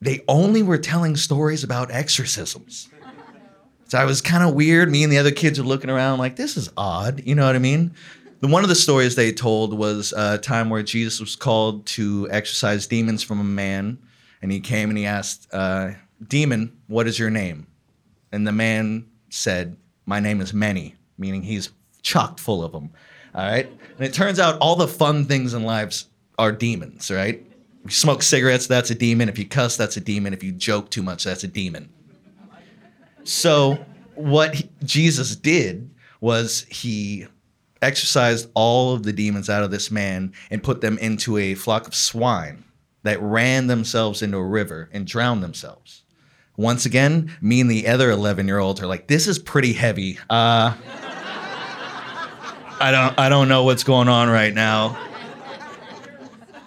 they 0.00 0.22
only 0.28 0.62
were 0.62 0.78
telling 0.78 1.16
stories 1.16 1.64
about 1.64 1.90
exorcisms. 1.90 2.88
So 3.88 3.98
I 3.98 4.04
was 4.04 4.20
kind 4.20 4.42
of 4.42 4.54
weird. 4.54 4.90
Me 4.90 5.02
and 5.02 5.12
the 5.12 5.18
other 5.18 5.30
kids 5.30 5.58
are 5.58 5.64
looking 5.64 5.90
around 5.90 6.18
like, 6.18 6.36
this 6.36 6.56
is 6.56 6.70
odd. 6.76 7.22
You 7.24 7.34
know 7.34 7.46
what 7.46 7.56
I 7.56 7.58
mean? 7.58 7.94
One 8.40 8.64
of 8.64 8.68
the 8.68 8.74
stories 8.74 9.14
they 9.14 9.32
told 9.32 9.76
was 9.76 10.12
a 10.12 10.38
time 10.38 10.68
where 10.68 10.82
Jesus 10.82 11.20
was 11.20 11.36
called 11.36 11.86
to 11.86 12.28
exorcise 12.30 12.86
demons 12.86 13.22
from 13.22 13.40
a 13.40 13.44
man. 13.44 13.98
And 14.40 14.50
he 14.50 14.60
came 14.60 14.88
and 14.88 14.98
he 14.98 15.06
asked, 15.06 15.46
uh, 15.52 15.92
Demon, 16.26 16.76
what 16.88 17.06
is 17.06 17.18
your 17.18 17.30
name? 17.30 17.66
And 18.32 18.46
the 18.46 18.52
man 18.52 19.06
said, 19.30 19.76
My 20.06 20.18
name 20.18 20.40
is 20.40 20.52
Many, 20.52 20.96
meaning 21.18 21.42
he's 21.42 21.70
chocked 22.02 22.40
full 22.40 22.64
of 22.64 22.72
them. 22.72 22.90
All 23.34 23.44
right. 23.44 23.66
And 23.66 24.06
it 24.06 24.12
turns 24.12 24.40
out 24.40 24.58
all 24.58 24.74
the 24.74 24.88
fun 24.88 25.26
things 25.26 25.54
in 25.54 25.62
lives 25.62 26.06
are 26.38 26.50
demons, 26.50 27.10
right? 27.10 27.46
You 27.84 27.90
smoke 27.90 28.22
cigarettes, 28.22 28.66
that's 28.66 28.90
a 28.90 28.94
demon. 28.94 29.28
If 29.28 29.38
you 29.38 29.46
cuss, 29.46 29.76
that's 29.76 29.96
a 29.96 30.00
demon. 30.00 30.32
If 30.32 30.42
you 30.42 30.52
joke 30.52 30.90
too 30.90 31.02
much, 31.02 31.24
that's 31.24 31.44
a 31.44 31.48
demon. 31.48 31.88
So, 33.24 33.84
what 34.14 34.54
he, 34.54 34.70
Jesus 34.84 35.36
did 35.36 35.90
was 36.20 36.64
he 36.68 37.26
exorcised 37.80 38.48
all 38.54 38.94
of 38.94 39.02
the 39.02 39.12
demons 39.12 39.50
out 39.50 39.64
of 39.64 39.70
this 39.70 39.90
man 39.90 40.32
and 40.50 40.62
put 40.62 40.80
them 40.80 40.96
into 40.98 41.36
a 41.36 41.54
flock 41.54 41.88
of 41.88 41.94
swine 41.94 42.64
that 43.02 43.20
ran 43.20 43.66
themselves 43.66 44.22
into 44.22 44.38
a 44.38 44.44
river 44.44 44.88
and 44.92 45.06
drowned 45.06 45.42
themselves. 45.42 46.04
Once 46.56 46.86
again, 46.86 47.36
me 47.40 47.60
and 47.60 47.70
the 47.70 47.88
other 47.88 48.10
11 48.10 48.46
year 48.46 48.58
olds 48.58 48.80
are 48.80 48.86
like, 48.86 49.08
this 49.08 49.26
is 49.26 49.38
pretty 49.38 49.72
heavy. 49.72 50.18
Uh, 50.30 50.74
I 52.80 52.90
don't, 52.90 53.18
I 53.18 53.28
don't 53.28 53.48
know 53.48 53.64
what's 53.64 53.84
going 53.84 54.08
on 54.08 54.28
right 54.28 54.54
now. 54.54 54.96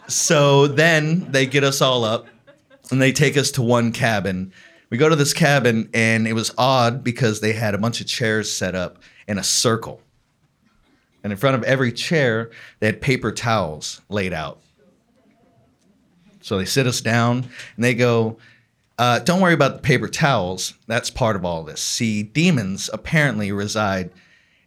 So 0.07 0.67
then 0.67 1.31
they 1.31 1.45
get 1.45 1.63
us 1.63 1.81
all 1.81 2.03
up 2.03 2.27
and 2.91 3.01
they 3.01 3.12
take 3.12 3.38
us 3.38 3.51
to 3.51 3.62
one 3.62 3.91
cabin. 3.91 4.53
We 4.89 4.97
go 4.97 5.09
to 5.09 5.15
this 5.15 5.33
cabin 5.33 5.89
and 5.93 6.27
it 6.27 6.33
was 6.33 6.53
odd 6.57 7.03
because 7.03 7.39
they 7.39 7.53
had 7.53 7.74
a 7.74 7.77
bunch 7.77 8.01
of 8.01 8.07
chairs 8.07 8.51
set 8.51 8.75
up 8.75 9.00
in 9.27 9.38
a 9.38 9.43
circle. 9.43 10.01
And 11.24 11.31
in 11.31 11.38
front 11.38 11.55
of 11.55 11.63
every 11.63 11.91
chair, 11.91 12.51
they 12.79 12.85
had 12.85 13.01
paper 13.01 13.31
towels 13.31 14.01
laid 14.09 14.31
out. 14.31 14.62
So 16.41 16.59
they 16.59 16.65
sit 16.65 16.85
us 16.85 17.01
down 17.01 17.50
and 17.75 17.83
they 17.83 17.95
go, 17.95 18.38
uh, 19.00 19.19
Don't 19.19 19.41
worry 19.41 19.55
about 19.55 19.77
the 19.77 19.81
paper 19.81 20.07
towels. 20.07 20.75
That's 20.85 21.09
part 21.09 21.35
of 21.35 21.43
all 21.43 21.63
this. 21.63 21.81
See, 21.81 22.21
demons 22.21 22.91
apparently 22.93 23.51
reside 23.51 24.12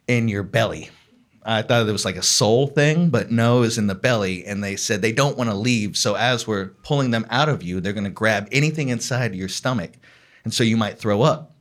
in 0.08 0.26
your 0.26 0.42
belly. 0.42 0.90
I 1.50 1.62
thought 1.62 1.88
it 1.88 1.92
was 1.92 2.04
like 2.04 2.16
a 2.16 2.22
soul 2.22 2.66
thing, 2.66 3.08
but 3.08 3.30
no, 3.30 3.60
was 3.60 3.78
in 3.78 3.86
the 3.86 3.94
belly. 3.94 4.44
And 4.44 4.62
they 4.62 4.76
said 4.76 5.00
they 5.00 5.12
don't 5.12 5.38
want 5.38 5.48
to 5.48 5.56
leave. 5.56 5.96
So 5.96 6.14
as 6.14 6.46
we're 6.46 6.66
pulling 6.82 7.10
them 7.10 7.26
out 7.30 7.48
of 7.48 7.62
you, 7.62 7.80
they're 7.80 7.94
going 7.94 8.04
to 8.04 8.10
grab 8.10 8.48
anything 8.52 8.90
inside 8.90 9.34
your 9.34 9.48
stomach. 9.48 9.92
And 10.44 10.52
so 10.52 10.62
you 10.62 10.76
might 10.76 10.98
throw 10.98 11.22
up. 11.22 11.56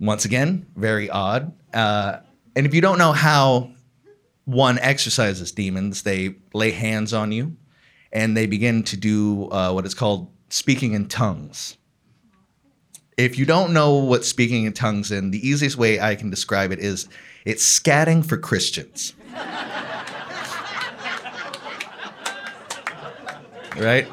Once 0.00 0.24
again, 0.24 0.66
very 0.74 1.08
odd. 1.08 1.52
Uh, 1.72 2.18
and 2.56 2.66
if 2.66 2.74
you 2.74 2.80
don't 2.80 2.98
know 2.98 3.12
how 3.12 3.70
one 4.44 4.78
exorcises 4.78 5.52
demons, 5.52 6.02
they 6.02 6.34
lay 6.52 6.72
hands 6.72 7.14
on 7.14 7.30
you 7.30 7.56
and 8.12 8.36
they 8.36 8.46
begin 8.46 8.82
to 8.82 8.96
do 8.96 9.48
uh, 9.50 9.70
what 9.70 9.86
is 9.86 9.94
called 9.94 10.32
speaking 10.48 10.94
in 10.94 11.06
tongues. 11.06 11.76
If 13.16 13.38
you 13.38 13.46
don't 13.46 13.72
know 13.72 13.94
what 13.94 14.24
speaking 14.24 14.64
in 14.64 14.72
tongues 14.72 15.12
is, 15.12 15.30
the 15.30 15.48
easiest 15.48 15.76
way 15.76 16.00
I 16.00 16.16
can 16.16 16.28
describe 16.28 16.72
it 16.72 16.80
is 16.80 17.08
it's 17.44 17.64
scatting 17.64 18.24
for 18.24 18.36
Christians. 18.36 19.14
right? 23.76 24.08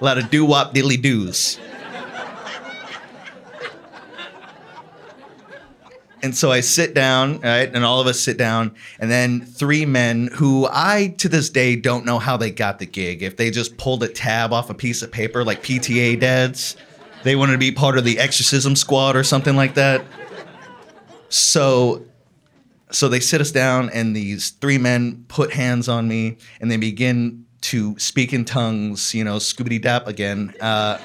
A 0.00 0.04
lot 0.04 0.18
of 0.18 0.30
doo 0.30 0.44
wop 0.44 0.74
dilly 0.74 0.96
doos. 0.96 1.58
And 6.24 6.34
so 6.34 6.50
I 6.50 6.60
sit 6.60 6.94
down, 6.94 7.40
right? 7.40 7.70
And 7.74 7.84
all 7.84 8.00
of 8.00 8.06
us 8.06 8.18
sit 8.18 8.38
down. 8.38 8.74
And 8.98 9.10
then 9.10 9.42
three 9.42 9.84
men 9.84 10.30
who 10.32 10.66
I, 10.72 11.14
to 11.18 11.28
this 11.28 11.50
day, 11.50 11.76
don't 11.76 12.06
know 12.06 12.18
how 12.18 12.38
they 12.38 12.50
got 12.50 12.78
the 12.78 12.86
gig. 12.86 13.22
If 13.22 13.36
they 13.36 13.50
just 13.50 13.76
pulled 13.76 14.02
a 14.02 14.08
tab 14.08 14.50
off 14.50 14.70
a 14.70 14.74
piece 14.74 15.02
of 15.02 15.12
paper 15.12 15.44
like 15.44 15.62
PTA 15.62 16.18
dads, 16.18 16.78
they 17.24 17.36
wanted 17.36 17.52
to 17.52 17.58
be 17.58 17.72
part 17.72 17.98
of 17.98 18.04
the 18.04 18.18
exorcism 18.18 18.74
squad 18.74 19.16
or 19.16 19.22
something 19.22 19.54
like 19.54 19.74
that. 19.74 20.02
So 21.28 22.06
so 22.94 23.08
they 23.08 23.20
sit 23.20 23.40
us 23.40 23.50
down 23.50 23.90
and 23.90 24.14
these 24.14 24.50
three 24.50 24.78
men 24.78 25.24
put 25.28 25.52
hands 25.52 25.88
on 25.88 26.06
me 26.06 26.36
and 26.60 26.70
they 26.70 26.76
begin 26.76 27.44
to 27.60 27.98
speak 27.98 28.32
in 28.32 28.44
tongues, 28.44 29.14
you 29.14 29.24
know, 29.24 29.36
scoobity 29.36 29.80
dap 29.80 30.06
again. 30.06 30.54
Uh, 30.60 30.98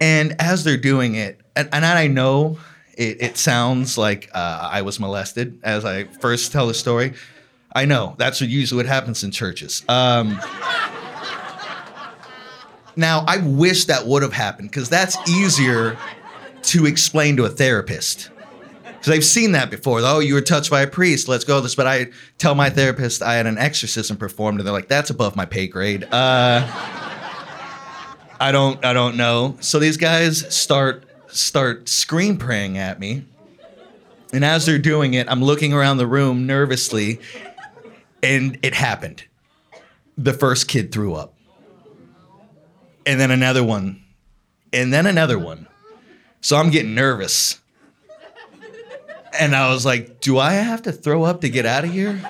and 0.00 0.34
as 0.40 0.64
they're 0.64 0.76
doing 0.76 1.16
it, 1.16 1.40
and, 1.56 1.68
and 1.72 1.84
I 1.84 2.06
know 2.06 2.58
it, 2.96 3.20
it 3.20 3.36
sounds 3.36 3.98
like 3.98 4.30
uh, 4.32 4.68
I 4.70 4.82
was 4.82 4.98
molested 5.00 5.58
as 5.62 5.84
I 5.84 6.04
first 6.04 6.52
tell 6.52 6.66
the 6.66 6.74
story. 6.74 7.14
I 7.74 7.84
know 7.84 8.14
that's 8.16 8.40
what 8.40 8.48
usually 8.48 8.78
what 8.78 8.86
happens 8.86 9.22
in 9.22 9.32
churches. 9.32 9.84
Um, 9.88 10.40
now, 12.96 13.24
I 13.28 13.38
wish 13.38 13.84
that 13.84 14.06
would 14.06 14.22
have 14.22 14.32
happened 14.32 14.70
because 14.70 14.88
that's 14.88 15.16
easier 15.28 15.98
to 16.62 16.86
explain 16.86 17.36
to 17.36 17.44
a 17.44 17.48
therapist. 17.50 18.30
Because 18.98 19.12
I've 19.12 19.24
seen 19.24 19.52
that 19.52 19.70
before. 19.70 20.00
Oh, 20.02 20.18
you 20.18 20.34
were 20.34 20.40
touched 20.40 20.70
by 20.70 20.82
a 20.82 20.86
priest. 20.86 21.28
Let's 21.28 21.44
go 21.44 21.60
this. 21.60 21.74
But 21.74 21.86
I 21.86 22.08
tell 22.36 22.54
my 22.54 22.68
therapist 22.68 23.22
I 23.22 23.34
had 23.34 23.46
an 23.46 23.56
exorcism 23.56 24.16
performed, 24.16 24.58
and 24.58 24.66
they're 24.66 24.72
like, 24.72 24.88
"That's 24.88 25.10
above 25.10 25.36
my 25.36 25.44
pay 25.44 25.68
grade." 25.68 26.04
Uh, 26.04 26.66
I 28.40 28.50
don't. 28.50 28.84
I 28.84 28.92
don't 28.92 29.16
know. 29.16 29.56
So 29.60 29.78
these 29.78 29.96
guys 29.96 30.52
start 30.54 31.04
start 31.28 31.88
scream 31.88 32.36
praying 32.38 32.78
at 32.78 32.98
me. 32.98 33.24
And 34.32 34.44
as 34.44 34.66
they're 34.66 34.78
doing 34.78 35.14
it, 35.14 35.26
I'm 35.30 35.42
looking 35.42 35.72
around 35.72 35.96
the 35.96 36.06
room 36.06 36.46
nervously, 36.46 37.20
and 38.22 38.58
it 38.62 38.74
happened. 38.74 39.24
The 40.18 40.34
first 40.34 40.68
kid 40.68 40.92
threw 40.92 41.14
up. 41.14 41.34
And 43.06 43.18
then 43.18 43.30
another 43.30 43.64
one. 43.64 44.02
And 44.72 44.92
then 44.92 45.06
another 45.06 45.38
one. 45.38 45.66
So 46.42 46.56
I'm 46.56 46.70
getting 46.70 46.94
nervous. 46.94 47.58
And 49.38 49.54
I 49.54 49.72
was 49.72 49.84
like, 49.84 50.20
do 50.20 50.38
I 50.38 50.52
have 50.52 50.82
to 50.82 50.92
throw 50.92 51.24
up 51.24 51.40
to 51.42 51.48
get 51.48 51.66
out 51.66 51.84
of 51.84 51.92
here? 51.92 52.20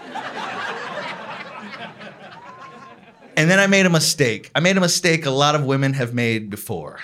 And 3.37 3.49
then 3.49 3.61
I 3.61 3.69
made 3.69 3.87
a 3.87 3.91
mistake. 3.91 4.51
I 4.55 4.61
made 4.61 4.77
a 4.77 4.81
mistake 4.81 5.25
a 5.25 5.31
lot 5.31 5.55
of 5.55 5.65
women 5.65 5.93
have 5.93 6.13
made 6.13 6.51
before. 6.51 6.99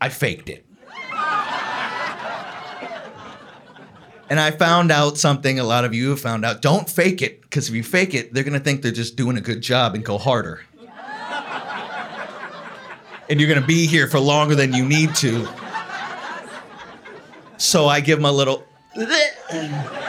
I 0.00 0.08
faked 0.08 0.48
it. 0.48 0.64
And 4.28 4.40
I 4.40 4.50
found 4.50 4.90
out 4.90 5.18
something 5.18 5.60
a 5.60 5.64
lot 5.64 5.84
of 5.84 5.94
you 5.94 6.10
have 6.10 6.20
found 6.20 6.44
out. 6.44 6.60
Don't 6.62 6.88
fake 6.88 7.22
it, 7.22 7.42
because 7.42 7.68
if 7.68 7.74
you 7.74 7.82
fake 7.84 8.14
it, 8.14 8.34
they're 8.34 8.44
going 8.44 8.58
to 8.58 8.64
think 8.64 8.82
they're 8.82 8.90
just 8.90 9.14
doing 9.14 9.36
a 9.36 9.40
good 9.40 9.60
job 9.60 9.94
and 9.94 10.04
go 10.04 10.18
harder. 10.18 10.62
and 13.28 13.38
you're 13.38 13.48
going 13.48 13.60
to 13.60 13.66
be 13.66 13.86
here 13.86 14.08
for 14.08 14.18
longer 14.18 14.54
than 14.54 14.72
you 14.72 14.84
need 14.84 15.14
to. 15.16 15.46
So 17.58 17.86
I 17.86 18.00
give 18.00 18.18
them 18.18 18.24
a 18.24 18.32
little. 18.32 18.66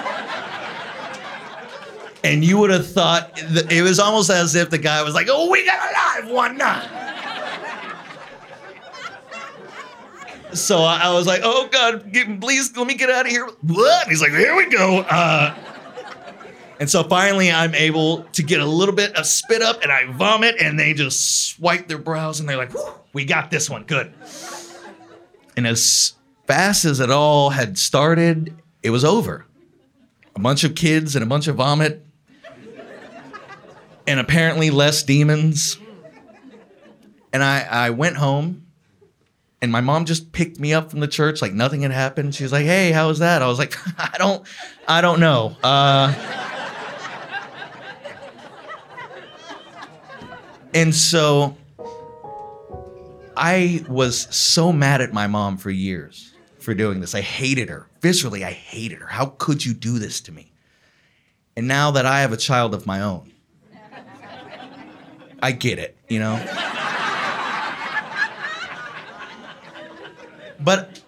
And 2.24 2.44
you 2.44 2.58
would 2.58 2.72
have 2.72 2.92
thought 2.92 3.32
it 3.72 3.82
was 3.84 4.00
almost 4.00 4.30
as 4.30 4.54
if 4.54 4.70
the 4.70 4.78
guy 4.78 5.02
was 5.02 5.14
like, 5.14 5.28
"Oh, 5.30 5.50
we 5.50 5.66
got 5.66 5.80
a 5.80 5.94
live 5.94 6.32
one 6.34 6.58
now." 6.58 6.82
so 10.54 10.80
I, 10.80 11.14
was 11.14 11.28
like, 11.28 11.42
"Oh 11.44 11.70
God, 11.72 12.12
please 12.42 12.76
let 12.76 12.88
me 12.88 12.96
get 12.96 13.10
out 13.10 13.26
of 13.26 13.32
here." 13.32 13.48
What? 13.62 14.04
And 14.04 14.12
he's 14.12 14.22
like, 14.22 14.32
"Here 14.32 14.56
we 14.56 14.68
go." 14.70 15.00
Uh, 15.00 15.56
and 16.80 16.90
so 16.90 17.04
finally, 17.04 17.52
I'm 17.52 17.74
able 17.74 18.24
to 18.34 18.44
get 18.44 18.60
a 18.60 18.66
little 18.66 18.96
bit 18.96 19.16
of 19.16 19.26
spit 19.26 19.62
up, 19.62 19.82
and 19.84 19.92
I 19.92 20.12
vomit, 20.12 20.56
and 20.60 20.78
they 20.80 20.94
just 20.94 21.50
swipe 21.50 21.88
their 21.88 21.98
brows, 21.98 22.40
and 22.40 22.50
they're 22.50 22.58
like, 22.58 22.72
"We 23.14 23.26
got 23.26 23.52
this 23.52 23.70
one, 23.70 23.84
good." 23.84 24.14
And 25.56 25.66
as 25.66 26.14
fast 26.46 26.86
as 26.86 27.00
it 27.00 27.12
all 27.12 27.52
had 27.52 27.78
started, 27.78 28.56
it 28.84 28.90
was 28.90 29.04
over. 29.04 29.46
A 30.36 30.40
bunch 30.40 30.64
of 30.64 30.76
kids 30.76 31.16
and 31.16 31.24
a 31.24 31.26
bunch 31.26 31.48
of 31.48 31.56
vomit, 31.56 32.06
and 34.08 34.20
apparently 34.20 34.70
less 34.70 35.04
demons. 35.04 35.78
And 37.34 37.44
I, 37.44 37.62
I 37.70 37.90
went 37.90 38.18
home, 38.18 38.66
and 39.62 39.72
my 39.72 39.82
mom 39.82 40.06
just 40.06 40.32
picked 40.32 40.60
me 40.60 40.74
up 40.74 40.92
from 40.92 41.00
the 41.00 41.08
church 41.08 41.42
like 41.42 41.54
nothing 41.54 41.82
had 41.82 41.92
happened. 41.92 42.36
She 42.36 42.44
was 42.44 42.52
like, 42.52 42.66
"Hey, 42.66 42.92
how 42.92 43.08
was 43.08 43.20
that?" 43.20 43.42
I 43.42 43.48
was 43.48 43.60
like, 43.60 43.76
"I 43.98 44.18
don't, 44.18 44.48
I 44.88 45.02
don't 45.02 45.20
know." 45.20 45.56
Uh, 45.64 46.14
and 50.74 50.94
so 50.94 51.58
I 53.36 53.84
was 53.88 54.34
so 54.36 54.72
mad 54.72 55.02
at 55.02 55.14
my 55.14 55.28
mom 55.28 55.58
for 55.58 55.70
years 55.70 56.34
for 56.60 56.74
doing 56.74 57.00
this. 57.00 57.16
I 57.16 57.22
hated 57.22 57.70
her. 57.70 57.88
Viscerally, 58.08 58.42
I 58.42 58.52
hated 58.52 59.00
her. 59.00 59.08
How 59.08 59.26
could 59.26 59.66
you 59.66 59.74
do 59.74 60.00
this 60.00 60.22
to 60.22 60.32
me? 60.32 60.54
And 61.58 61.68
now 61.68 61.92
that 61.92 62.06
I 62.06 62.22
have 62.22 62.32
a 62.32 62.38
child 62.38 62.74
of 62.74 62.86
my 62.86 63.02
own, 63.02 63.34
I 65.42 65.52
get 65.52 65.78
it, 65.78 65.98
you 66.08 66.20
know? 66.20 66.38
but 70.62 71.02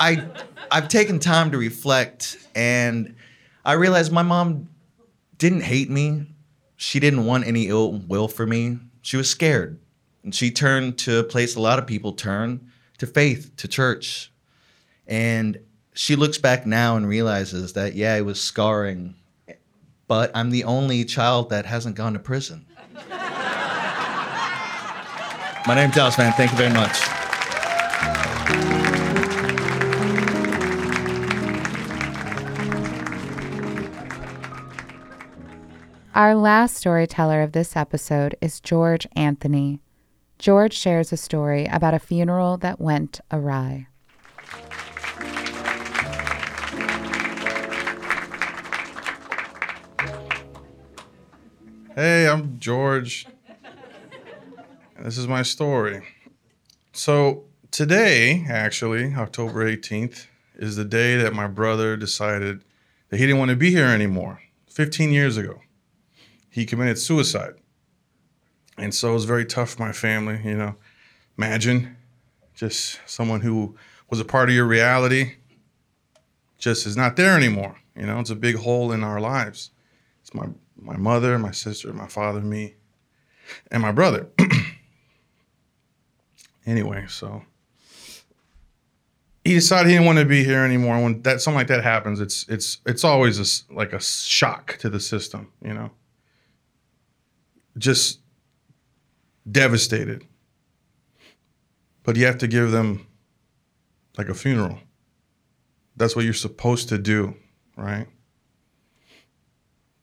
I 0.00 0.26
I've 0.70 0.88
taken 0.88 1.18
time 1.18 1.50
to 1.50 1.58
reflect 1.58 2.38
and 2.54 3.16
I 3.62 3.74
realized 3.74 4.10
my 4.10 4.22
mom 4.22 4.70
didn't 5.36 5.60
hate 5.60 5.90
me. 5.90 6.24
She 6.76 7.00
didn't 7.00 7.26
want 7.26 7.46
any 7.46 7.68
ill 7.68 7.92
will 7.92 8.28
for 8.28 8.46
me. 8.46 8.78
She 9.02 9.18
was 9.18 9.28
scared. 9.28 9.78
And 10.24 10.34
she 10.34 10.50
turned 10.50 10.96
to 11.00 11.18
a 11.18 11.22
place 11.22 11.54
a 11.54 11.60
lot 11.60 11.78
of 11.78 11.86
people 11.86 12.14
turn 12.14 12.70
to 12.96 13.06
faith, 13.06 13.54
to 13.56 13.68
church. 13.68 14.32
And 15.06 15.58
she 16.00 16.16
looks 16.16 16.38
back 16.38 16.64
now 16.64 16.96
and 16.96 17.06
realizes 17.06 17.74
that, 17.74 17.94
yeah, 17.94 18.16
it 18.16 18.22
was 18.22 18.40
scarring, 18.40 19.14
but 20.08 20.30
I'm 20.34 20.48
the 20.48 20.64
only 20.64 21.04
child 21.04 21.50
that 21.50 21.66
hasn't 21.66 21.94
gone 21.94 22.14
to 22.14 22.18
prison. 22.18 22.64
My 25.66 25.74
name's 25.74 25.94
Dallas 25.94 26.16
Van. 26.16 26.32
Thank 26.32 26.52
you 26.52 26.56
very 26.56 26.72
much. 26.72 26.96
Our 36.14 36.34
last 36.34 36.76
storyteller 36.78 37.42
of 37.42 37.52
this 37.52 37.76
episode 37.76 38.34
is 38.40 38.58
George 38.58 39.06
Anthony. 39.14 39.82
George 40.38 40.72
shares 40.72 41.12
a 41.12 41.18
story 41.18 41.66
about 41.66 41.92
a 41.92 41.98
funeral 41.98 42.56
that 42.56 42.80
went 42.80 43.20
awry. 43.30 43.88
Hey, 52.02 52.26
I'm 52.26 52.58
George. 52.58 53.26
This 55.00 55.18
is 55.18 55.28
my 55.28 55.42
story. 55.42 56.02
So, 56.94 57.44
today, 57.70 58.46
actually, 58.48 59.14
October 59.14 59.70
18th, 59.70 60.26
is 60.54 60.76
the 60.76 60.84
day 60.86 61.18
that 61.18 61.34
my 61.34 61.46
brother 61.46 61.98
decided 61.98 62.64
that 63.10 63.18
he 63.18 63.26
didn't 63.26 63.38
want 63.38 63.50
to 63.50 63.56
be 63.56 63.70
here 63.70 63.84
anymore. 63.84 64.40
15 64.70 65.10
years 65.10 65.36
ago, 65.36 65.60
he 66.48 66.64
committed 66.64 66.98
suicide. 66.98 67.56
And 68.78 68.94
so 68.94 69.10
it 69.10 69.12
was 69.12 69.26
very 69.26 69.44
tough 69.44 69.72
for 69.72 69.82
my 69.82 69.92
family, 69.92 70.40
you 70.42 70.56
know. 70.56 70.76
Imagine 71.36 71.98
just 72.54 72.98
someone 73.04 73.42
who 73.42 73.76
was 74.08 74.20
a 74.20 74.24
part 74.24 74.48
of 74.48 74.54
your 74.54 74.64
reality 74.64 75.34
just 76.56 76.86
is 76.86 76.96
not 76.96 77.16
there 77.16 77.36
anymore. 77.36 77.76
You 77.94 78.06
know, 78.06 78.20
it's 78.20 78.30
a 78.30 78.36
big 78.36 78.56
hole 78.56 78.90
in 78.90 79.04
our 79.04 79.20
lives. 79.20 79.72
It's 80.22 80.32
my 80.32 80.46
my 80.80 80.96
mother, 80.96 81.38
my 81.38 81.50
sister, 81.50 81.92
my 81.92 82.06
father, 82.06 82.40
me, 82.40 82.74
and 83.70 83.82
my 83.82 83.92
brother. 83.92 84.28
anyway, 86.66 87.06
so 87.08 87.42
he 89.44 89.54
decided 89.54 89.88
he 89.88 89.94
didn't 89.94 90.06
want 90.06 90.18
to 90.18 90.24
be 90.24 90.44
here 90.44 90.64
anymore. 90.64 91.02
When 91.02 91.22
that 91.22 91.40
something 91.40 91.58
like 91.58 91.68
that 91.68 91.82
happens, 91.82 92.20
it's 92.20 92.46
it's 92.48 92.78
it's 92.86 93.04
always 93.04 93.38
a 93.38 93.74
like 93.74 93.92
a 93.92 94.00
shock 94.00 94.76
to 94.78 94.90
the 94.90 95.00
system, 95.00 95.52
you 95.62 95.72
know. 95.72 95.90
Just 97.78 98.20
devastated. 99.50 100.26
But 102.02 102.16
you 102.16 102.26
have 102.26 102.38
to 102.38 102.48
give 102.48 102.70
them 102.70 103.06
like 104.18 104.28
a 104.28 104.34
funeral. 104.34 104.78
That's 105.96 106.16
what 106.16 106.24
you're 106.24 106.34
supposed 106.34 106.88
to 106.90 106.98
do, 106.98 107.34
right? 107.76 108.06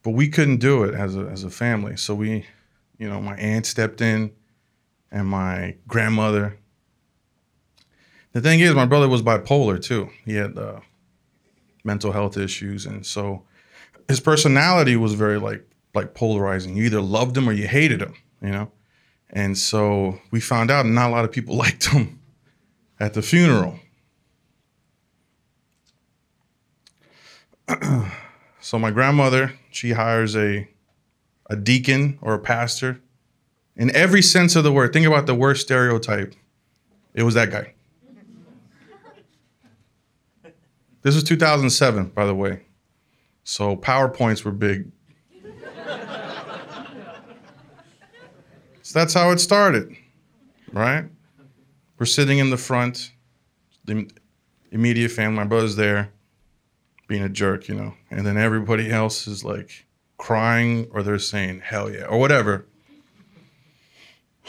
But 0.08 0.14
we 0.14 0.30
couldn't 0.30 0.60
do 0.60 0.86
it 0.86 0.94
as 0.94 1.18
a 1.18 1.24
as 1.24 1.44
a 1.44 1.50
family. 1.50 1.98
So 1.98 2.16
we, 2.16 2.46
you 2.98 3.10
know, 3.10 3.20
my 3.20 3.36
aunt 3.36 3.66
stepped 3.66 4.00
in 4.00 4.32
and 5.12 5.28
my 5.28 5.76
grandmother. 5.86 6.58
The 8.32 8.40
thing 8.40 8.62
is, 8.62 8.74
my 8.74 8.86
brother 8.86 9.10
was 9.10 9.22
bipolar 9.22 9.84
too. 9.84 10.10
He 10.24 10.36
had 10.36 10.58
uh, 10.58 10.80
mental 11.84 12.14
health 12.14 12.38
issues, 12.38 12.86
and 12.86 13.06
so 13.06 13.44
his 14.08 14.22
personality 14.22 14.96
was 14.96 15.14
very 15.14 15.40
like 15.40 15.70
like 15.94 16.14
polarizing. 16.14 16.78
You 16.78 16.86
either 16.86 17.02
loved 17.02 17.36
him 17.36 17.50
or 17.50 17.52
you 17.52 17.68
hated 17.68 18.02
him, 18.02 18.14
you 18.42 18.52
know. 18.52 18.72
And 19.30 19.58
so 19.58 20.22
we 20.32 20.40
found 20.40 20.72
out 20.72 20.86
not 20.86 21.10
a 21.10 21.12
lot 21.12 21.26
of 21.26 21.34
people 21.34 21.58
liked 21.58 21.88
him 21.88 22.22
at 22.98 23.14
the 23.14 23.22
funeral. 23.22 23.78
so 28.62 28.80
my 28.80 28.90
grandmother, 28.90 29.52
she 29.78 29.92
hires 29.92 30.36
a 30.36 30.68
a 31.52 31.56
deacon 31.56 32.18
or 32.24 32.34
a 32.34 32.40
pastor 32.40 33.00
in 33.76 33.96
every 33.96 34.24
sense 34.24 34.56
of 34.56 34.64
the 34.64 34.72
word. 34.72 34.92
Think 34.92 35.06
about 35.06 35.28
the 35.28 35.36
worst 35.36 35.62
stereotype. 35.62 36.34
It 37.14 37.22
was 37.22 37.36
that 37.36 37.52
guy. 37.52 37.76
This 41.04 41.14
was 41.14 41.24
2007, 41.24 42.08
by 42.08 42.26
the 42.26 42.34
way. 42.34 42.64
So 43.44 43.78
PowerPoints 43.78 44.44
were 44.44 44.52
big. 44.52 44.92
So 48.82 49.00
that's 49.00 49.14
how 49.14 49.30
it 49.30 49.40
started, 49.40 49.96
right? 50.74 51.06
We're 52.00 52.08
sitting 52.08 52.40
in 52.40 52.50
the 52.50 52.58
front, 52.58 53.12
the 53.86 54.10
immediate 54.72 55.12
family, 55.12 55.36
my 55.36 55.44
brother's 55.46 55.76
there, 55.76 56.12
being 57.08 57.24
a 57.24 57.30
jerk, 57.30 57.68
you 57.68 57.76
know, 57.76 57.94
and 58.12 58.26
then 58.26 58.38
everybody 58.38 58.92
else 58.92 59.28
is 59.28 59.44
like 59.44 59.86
crying 60.18 60.88
or 60.92 61.04
they're 61.04 61.20
saying 61.20 61.62
hell 61.62 61.92
yeah 61.92 62.06
or 62.06 62.20
whatever. 62.20 62.66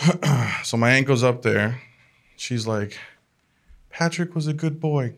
so 0.65 0.77
my 0.77 0.91
aunt 0.91 1.07
goes 1.07 1.23
up 1.23 1.43
there. 1.43 1.81
She's 2.37 2.67
like, 2.67 2.99
Patrick 3.91 4.35
was 4.35 4.47
a 4.47 4.53
good 4.53 4.81
boy. 4.81 5.15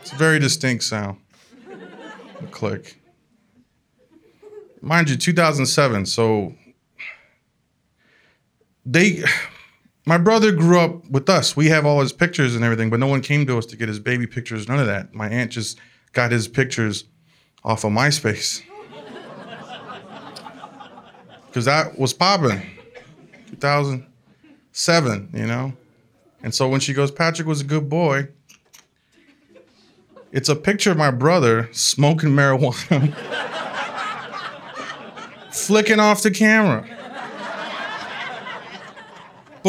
It's 0.00 0.12
a 0.12 0.16
very 0.16 0.38
distinct 0.38 0.84
sound. 0.84 1.18
A 2.40 2.46
click 2.46 2.98
mind 4.80 5.10
you, 5.10 5.16
2007. 5.16 6.06
So 6.06 6.54
they, 8.84 9.22
my 10.08 10.16
brother 10.16 10.52
grew 10.52 10.80
up 10.80 11.06
with 11.10 11.28
us. 11.28 11.54
We 11.54 11.68
have 11.68 11.84
all 11.84 12.00
his 12.00 12.14
pictures 12.14 12.56
and 12.56 12.64
everything, 12.64 12.88
but 12.88 12.98
no 12.98 13.06
one 13.06 13.20
came 13.20 13.46
to 13.46 13.58
us 13.58 13.66
to 13.66 13.76
get 13.76 13.88
his 13.88 13.98
baby 13.98 14.26
pictures. 14.26 14.66
None 14.66 14.78
of 14.78 14.86
that. 14.86 15.14
My 15.14 15.28
aunt 15.28 15.52
just 15.52 15.78
got 16.14 16.32
his 16.32 16.48
pictures 16.48 17.04
off 17.62 17.84
of 17.84 17.92
MySpace 17.92 18.62
because 21.46 21.66
that 21.66 21.98
was 21.98 22.14
popping. 22.14 22.62
2007, 23.50 25.28
you 25.34 25.46
know. 25.46 25.74
And 26.42 26.54
so 26.54 26.68
when 26.68 26.80
she 26.80 26.94
goes, 26.94 27.10
Patrick 27.10 27.46
was 27.46 27.60
a 27.60 27.64
good 27.64 27.90
boy. 27.90 28.28
It's 30.32 30.48
a 30.48 30.56
picture 30.56 30.90
of 30.90 30.96
my 30.96 31.10
brother 31.10 31.68
smoking 31.72 32.30
marijuana. 32.30 33.14
flicking 35.50 36.00
off 36.00 36.22
the 36.22 36.30
camera. 36.30 36.97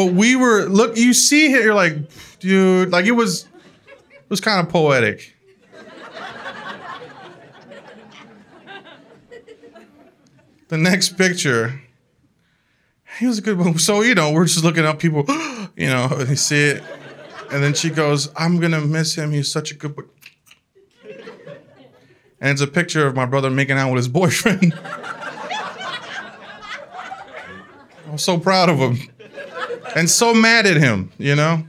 But 0.00 0.14
we 0.14 0.34
were 0.34 0.64
look, 0.64 0.96
you 0.96 1.12
see 1.12 1.52
it, 1.52 1.62
you're 1.62 1.74
like, 1.74 1.92
dude, 2.38 2.90
like 2.90 3.04
it 3.04 3.10
was 3.10 3.44
it 3.44 4.30
was 4.30 4.40
kind 4.40 4.66
of 4.66 4.72
poetic. 4.72 5.36
The 10.68 10.78
next 10.78 11.18
picture 11.18 11.82
He 13.18 13.26
was 13.26 13.36
a 13.36 13.42
good 13.42 13.58
one. 13.58 13.78
So, 13.78 14.00
you 14.00 14.14
know, 14.14 14.32
we're 14.32 14.46
just 14.46 14.64
looking 14.64 14.86
up 14.86 15.00
people, 15.00 15.26
you 15.76 15.88
know, 15.88 16.08
they 16.08 16.34
see 16.34 16.70
it. 16.70 16.82
And 17.52 17.62
then 17.62 17.74
she 17.74 17.90
goes, 17.90 18.30
I'm 18.38 18.58
to 18.58 18.80
miss 18.80 19.16
him. 19.16 19.32
He's 19.32 19.52
such 19.52 19.70
a 19.70 19.74
good 19.74 19.94
boy. 19.94 20.04
And 22.40 22.52
it's 22.52 22.62
a 22.62 22.66
picture 22.66 23.06
of 23.06 23.14
my 23.14 23.26
brother 23.26 23.50
making 23.50 23.76
out 23.76 23.90
with 23.90 23.98
his 23.98 24.08
boyfriend. 24.08 24.72
I'm 28.08 28.16
so 28.16 28.38
proud 28.38 28.70
of 28.70 28.78
him 28.78 28.96
and 29.94 30.08
so 30.08 30.34
mad 30.34 30.66
at 30.66 30.76
him, 30.76 31.12
you 31.18 31.36
know? 31.36 31.64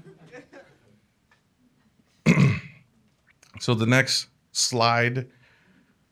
so 3.60 3.74
the 3.74 3.86
next 3.86 4.28
slide, 4.52 5.28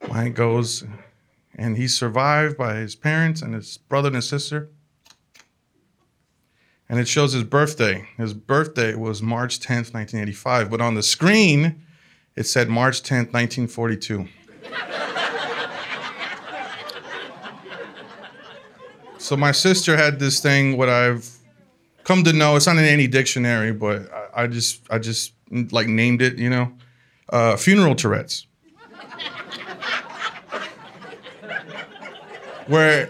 mine 0.08 0.34
goes, 0.34 0.84
and 1.56 1.78
he's 1.78 1.98
survived 1.98 2.58
by 2.58 2.76
his 2.76 2.96
parents 2.96 3.42
and 3.42 3.54
his 3.54 3.78
brother 3.78 4.08
and 4.08 4.16
his 4.16 4.28
sister. 4.28 4.70
And 6.88 7.00
it 7.00 7.08
shows 7.08 7.34
his 7.34 7.44
birthday. 7.44 8.08
His 8.18 8.34
birthday 8.34 8.96
was 8.96 9.22
March 9.22 9.60
10th, 9.60 9.94
1985, 9.94 10.72
but 10.72 10.82
on 10.82 10.96
the 10.96 11.04
screen, 11.04 11.84
it 12.36 12.48
said 12.48 12.70
March 12.70 13.04
10th, 13.04 13.32
1942. 13.32 14.28
so 19.20 19.38
my 19.38 19.52
sister 19.52 19.96
had 19.96 20.20
this 20.20 20.40
thing, 20.40 20.78
what 20.78 20.90
I've 20.90 21.39
come 22.10 22.24
to 22.24 22.34
know, 22.34 22.56
it's 22.56 22.66
not 22.66 22.76
in 22.76 22.86
any 22.86 23.06
dictionary, 23.06 23.72
but 23.72 24.12
I, 24.12 24.46
I 24.46 24.48
just, 24.48 24.82
I 24.90 24.98
just 24.98 25.32
like 25.52 25.86
named 25.86 26.24
it, 26.24 26.40
you 26.40 26.50
know, 26.50 26.74
uh, 27.30 27.56
funeral 27.56 27.94
Tourette's. 27.94 28.48
Where 32.66 33.10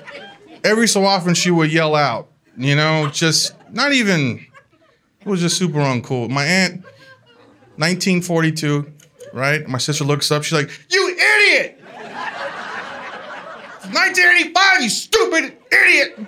every 0.65 0.89
so 0.89 1.05
often 1.05 1.33
she 1.33 1.49
would 1.49 1.71
yell 1.71 1.95
out, 1.95 2.27
you 2.57 2.75
know, 2.75 3.09
just 3.09 3.55
not 3.71 3.93
even, 3.93 4.45
it 5.21 5.27
was 5.27 5.39
just 5.39 5.57
super 5.57 5.79
uncool. 5.79 6.29
My 6.29 6.43
aunt, 6.43 6.83
1942, 7.77 8.91
right? 9.31 9.65
My 9.65 9.77
sister 9.77 10.03
looks 10.03 10.29
up, 10.29 10.43
she's 10.43 10.61
like, 10.61 10.69
You 10.89 11.07
idiot! 11.07 11.81
1985, 13.93 14.81
you 14.81 14.89
stupid 14.89 15.57
idiot! 15.71 16.19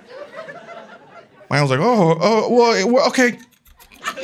My 1.52 1.60
was 1.60 1.70
like, 1.70 1.80
Oh, 1.80 2.16
oh, 2.18 2.50
well, 2.50 2.88
well 2.88 3.06
okay. 3.08 3.38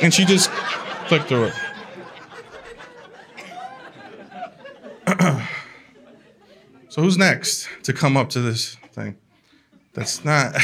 And 0.01 0.11
she 0.11 0.25
just 0.25 0.49
clicked 0.49 1.27
through 1.27 1.51
it. 1.51 1.53
so 6.89 7.03
who's 7.03 7.19
next 7.19 7.69
to 7.83 7.93
come 7.93 8.17
up 8.17 8.29
to 8.29 8.41
this 8.41 8.77
thing? 8.93 9.15
That's 9.93 10.25
not. 10.25 10.55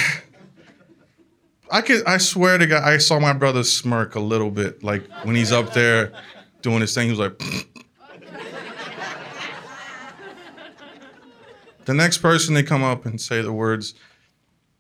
I 1.72 1.82
could. 1.82 2.04
I 2.06 2.18
swear 2.18 2.58
to 2.58 2.66
God, 2.66 2.82
I 2.84 2.98
saw 2.98 3.20
my 3.20 3.34
brother 3.34 3.64
smirk 3.64 4.16
a 4.16 4.20
little 4.20 4.50
bit, 4.50 4.84
like 4.84 5.08
when 5.22 5.36
he's 5.36 5.52
up 5.52 5.72
there 5.74 6.14
doing 6.64 6.82
his 6.82 6.96
thing. 6.96 7.06
He 7.06 7.12
was 7.12 7.20
like. 7.20 7.38
the 11.86 11.94
next 11.94 12.18
person 12.18 12.56
they 12.56 12.64
come 12.64 12.84
up 12.84 13.06
and 13.06 13.22
say 13.22 13.44
the 13.44 13.54
words, 13.54 13.94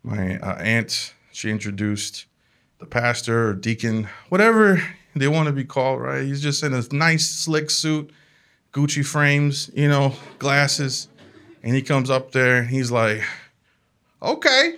my 0.01 0.39
uh, 0.39 0.55
aunt. 0.55 1.13
She 1.35 1.49
introduced 1.49 2.27
the 2.79 2.85
pastor 2.85 3.49
or 3.49 3.53
deacon, 3.55 4.07
whatever 4.29 4.81
they 5.17 5.27
want 5.27 5.47
to 5.47 5.51
be 5.51 5.65
called. 5.65 5.99
Right? 5.99 6.23
He's 6.23 6.41
just 6.41 6.63
in 6.63 6.73
a 6.73 6.81
nice 6.93 7.29
slick 7.29 7.69
suit, 7.69 8.09
Gucci 8.71 9.05
frames, 9.05 9.69
you 9.73 9.89
know, 9.89 10.13
glasses, 10.39 11.09
and 11.61 11.75
he 11.75 11.81
comes 11.81 12.09
up 12.09 12.31
there 12.31 12.59
and 12.59 12.69
he's 12.69 12.89
like, 12.89 13.21
"Okay." 14.23 14.75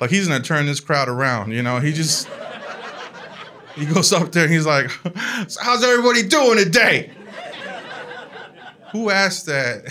Like 0.00 0.10
he's 0.10 0.28
gonna 0.28 0.40
turn 0.40 0.66
this 0.66 0.78
crowd 0.78 1.08
around, 1.08 1.50
you 1.50 1.64
know. 1.64 1.80
He 1.80 1.92
just 1.92 2.28
he 3.74 3.86
goes 3.86 4.12
up 4.12 4.30
there 4.30 4.44
and 4.44 4.52
he's 4.52 4.66
like, 4.66 4.90
so 5.48 5.60
"How's 5.62 5.82
everybody 5.82 6.22
doing 6.22 6.58
today?" 6.58 7.10
Who 8.92 9.10
asked 9.10 9.46
that 9.46 9.84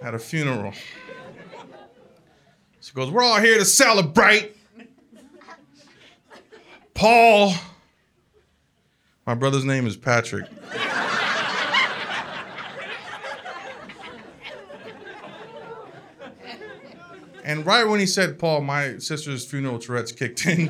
at 0.00 0.14
a 0.14 0.20
funeral? 0.20 0.72
So 2.84 2.90
he 2.92 2.96
goes, 2.96 3.10
"We're 3.10 3.22
all 3.22 3.40
here 3.40 3.56
to 3.56 3.64
celebrate." 3.64 4.58
Paul, 6.92 7.54
my 9.26 9.34
brother's 9.34 9.64
name 9.64 9.86
is 9.86 9.96
Patrick. 9.96 10.44
And 17.42 17.64
right 17.64 17.88
when 17.88 18.00
he 18.00 18.06
said 18.06 18.38
Paul, 18.38 18.60
my 18.60 18.98
sister's 18.98 19.46
funeral 19.46 19.78
Tourette's 19.78 20.12
kicked 20.12 20.44
in. 20.44 20.66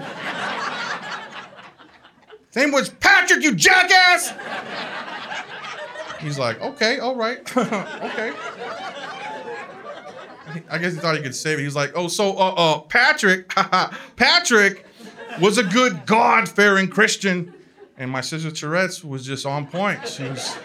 Name 2.54 2.70
was 2.70 2.90
Patrick, 2.90 3.42
you 3.42 3.56
jackass! 3.56 4.32
He's 6.20 6.38
like, 6.38 6.60
okay, 6.62 7.00
all 7.00 7.16
right, 7.16 7.40
okay. 7.56 8.32
I 10.70 10.78
guess 10.78 10.94
he 10.94 11.00
thought 11.00 11.16
he 11.16 11.22
could 11.22 11.34
save 11.34 11.58
it. 11.58 11.60
He 11.60 11.66
was 11.66 11.76
like, 11.76 11.92
oh, 11.94 12.08
so, 12.08 12.36
uh, 12.36 12.54
uh, 12.56 12.78
Patrick, 12.80 13.48
Patrick 14.16 14.86
was 15.40 15.58
a 15.58 15.64
good 15.64 16.06
God-fearing 16.06 16.88
Christian, 16.88 17.54
and 17.96 18.10
my 18.10 18.20
sister 18.20 18.50
Tourette's 18.50 19.04
was 19.04 19.24
just 19.24 19.46
on 19.46 19.66
point. 19.66 20.06
She 20.06 20.24
was, 20.24 20.56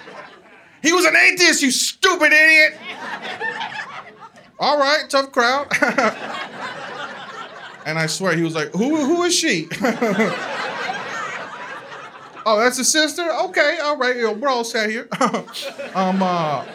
he 0.81 0.91
was 0.93 1.05
an 1.05 1.15
atheist, 1.15 1.61
you 1.61 1.71
stupid 1.71 2.31
idiot. 2.31 2.77
All 4.59 4.77
right, 4.77 5.09
tough 5.09 5.31
crowd. 5.31 5.67
and 7.85 7.97
I 7.97 8.07
swear 8.07 8.35
he 8.35 8.43
was 8.43 8.55
like, 8.55 8.73
"Who 8.73 8.97
who 8.97 9.23
is 9.23 9.33
she?" 9.33 9.69
oh, 12.45 12.59
that's 12.59 12.77
a 12.77 12.83
sister. 12.83 13.23
Okay, 13.45 13.77
all 13.81 13.95
right, 13.95 14.37
we're 14.37 14.49
all 14.49 14.65
sat 14.65 14.89
here. 14.89 15.07
um, 15.95 16.21
uh, 16.21 16.65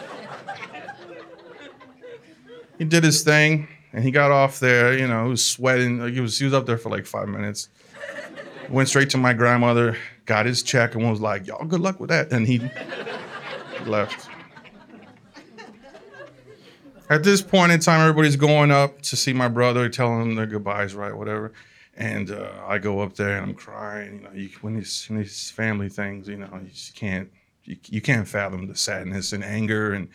he 2.77 2.85
did 2.85 3.03
his 3.03 3.23
thing, 3.23 3.67
and 3.93 4.03
he 4.03 4.11
got 4.11 4.31
off 4.31 4.59
there. 4.59 4.97
You 4.97 5.07
know, 5.07 5.25
he 5.25 5.29
was 5.29 5.45
sweating. 5.45 5.99
Like 5.99 6.13
he 6.13 6.19
was 6.19 6.37
he 6.37 6.45
was 6.45 6.53
up 6.53 6.65
there 6.65 6.77
for 6.77 6.89
like 6.89 7.05
five 7.05 7.27
minutes. 7.27 7.69
Went 8.69 8.89
straight 8.89 9.09
to 9.11 9.17
my 9.17 9.33
grandmother, 9.33 9.97
got 10.25 10.45
his 10.45 10.63
check, 10.63 10.95
and 10.95 11.09
was 11.09 11.21
like, 11.21 11.47
"Y'all, 11.47 11.65
good 11.65 11.81
luck 11.81 11.99
with 11.99 12.09
that." 12.09 12.31
And 12.31 12.47
he 12.47 12.59
left. 13.85 14.29
At 17.07 17.23
this 17.23 17.41
point 17.41 17.71
in 17.71 17.79
time, 17.79 18.01
everybody's 18.01 18.35
going 18.35 18.71
up 18.71 19.01
to 19.03 19.15
see 19.15 19.31
my 19.31 19.47
brother, 19.47 19.87
telling 19.89 20.21
him 20.21 20.35
their 20.35 20.47
goodbyes, 20.47 20.95
right, 20.95 21.15
whatever. 21.15 21.53
And 21.95 22.31
uh, 22.31 22.51
I 22.65 22.79
go 22.79 23.01
up 23.01 23.15
there 23.15 23.37
and 23.37 23.45
I'm 23.45 23.53
crying. 23.53 24.15
You 24.15 24.21
know, 24.21 24.31
you, 24.33 24.49
when 24.61 24.75
these, 24.75 25.51
family 25.51 25.87
things, 25.87 26.27
you 26.27 26.37
know, 26.37 26.49
you 26.61 26.69
just 26.69 26.95
can't 26.95 27.29
you, 27.65 27.77
you 27.85 28.01
can't 28.01 28.27
fathom 28.27 28.67
the 28.67 28.75
sadness 28.75 29.33
and 29.33 29.43
anger 29.43 29.93
and 29.93 30.07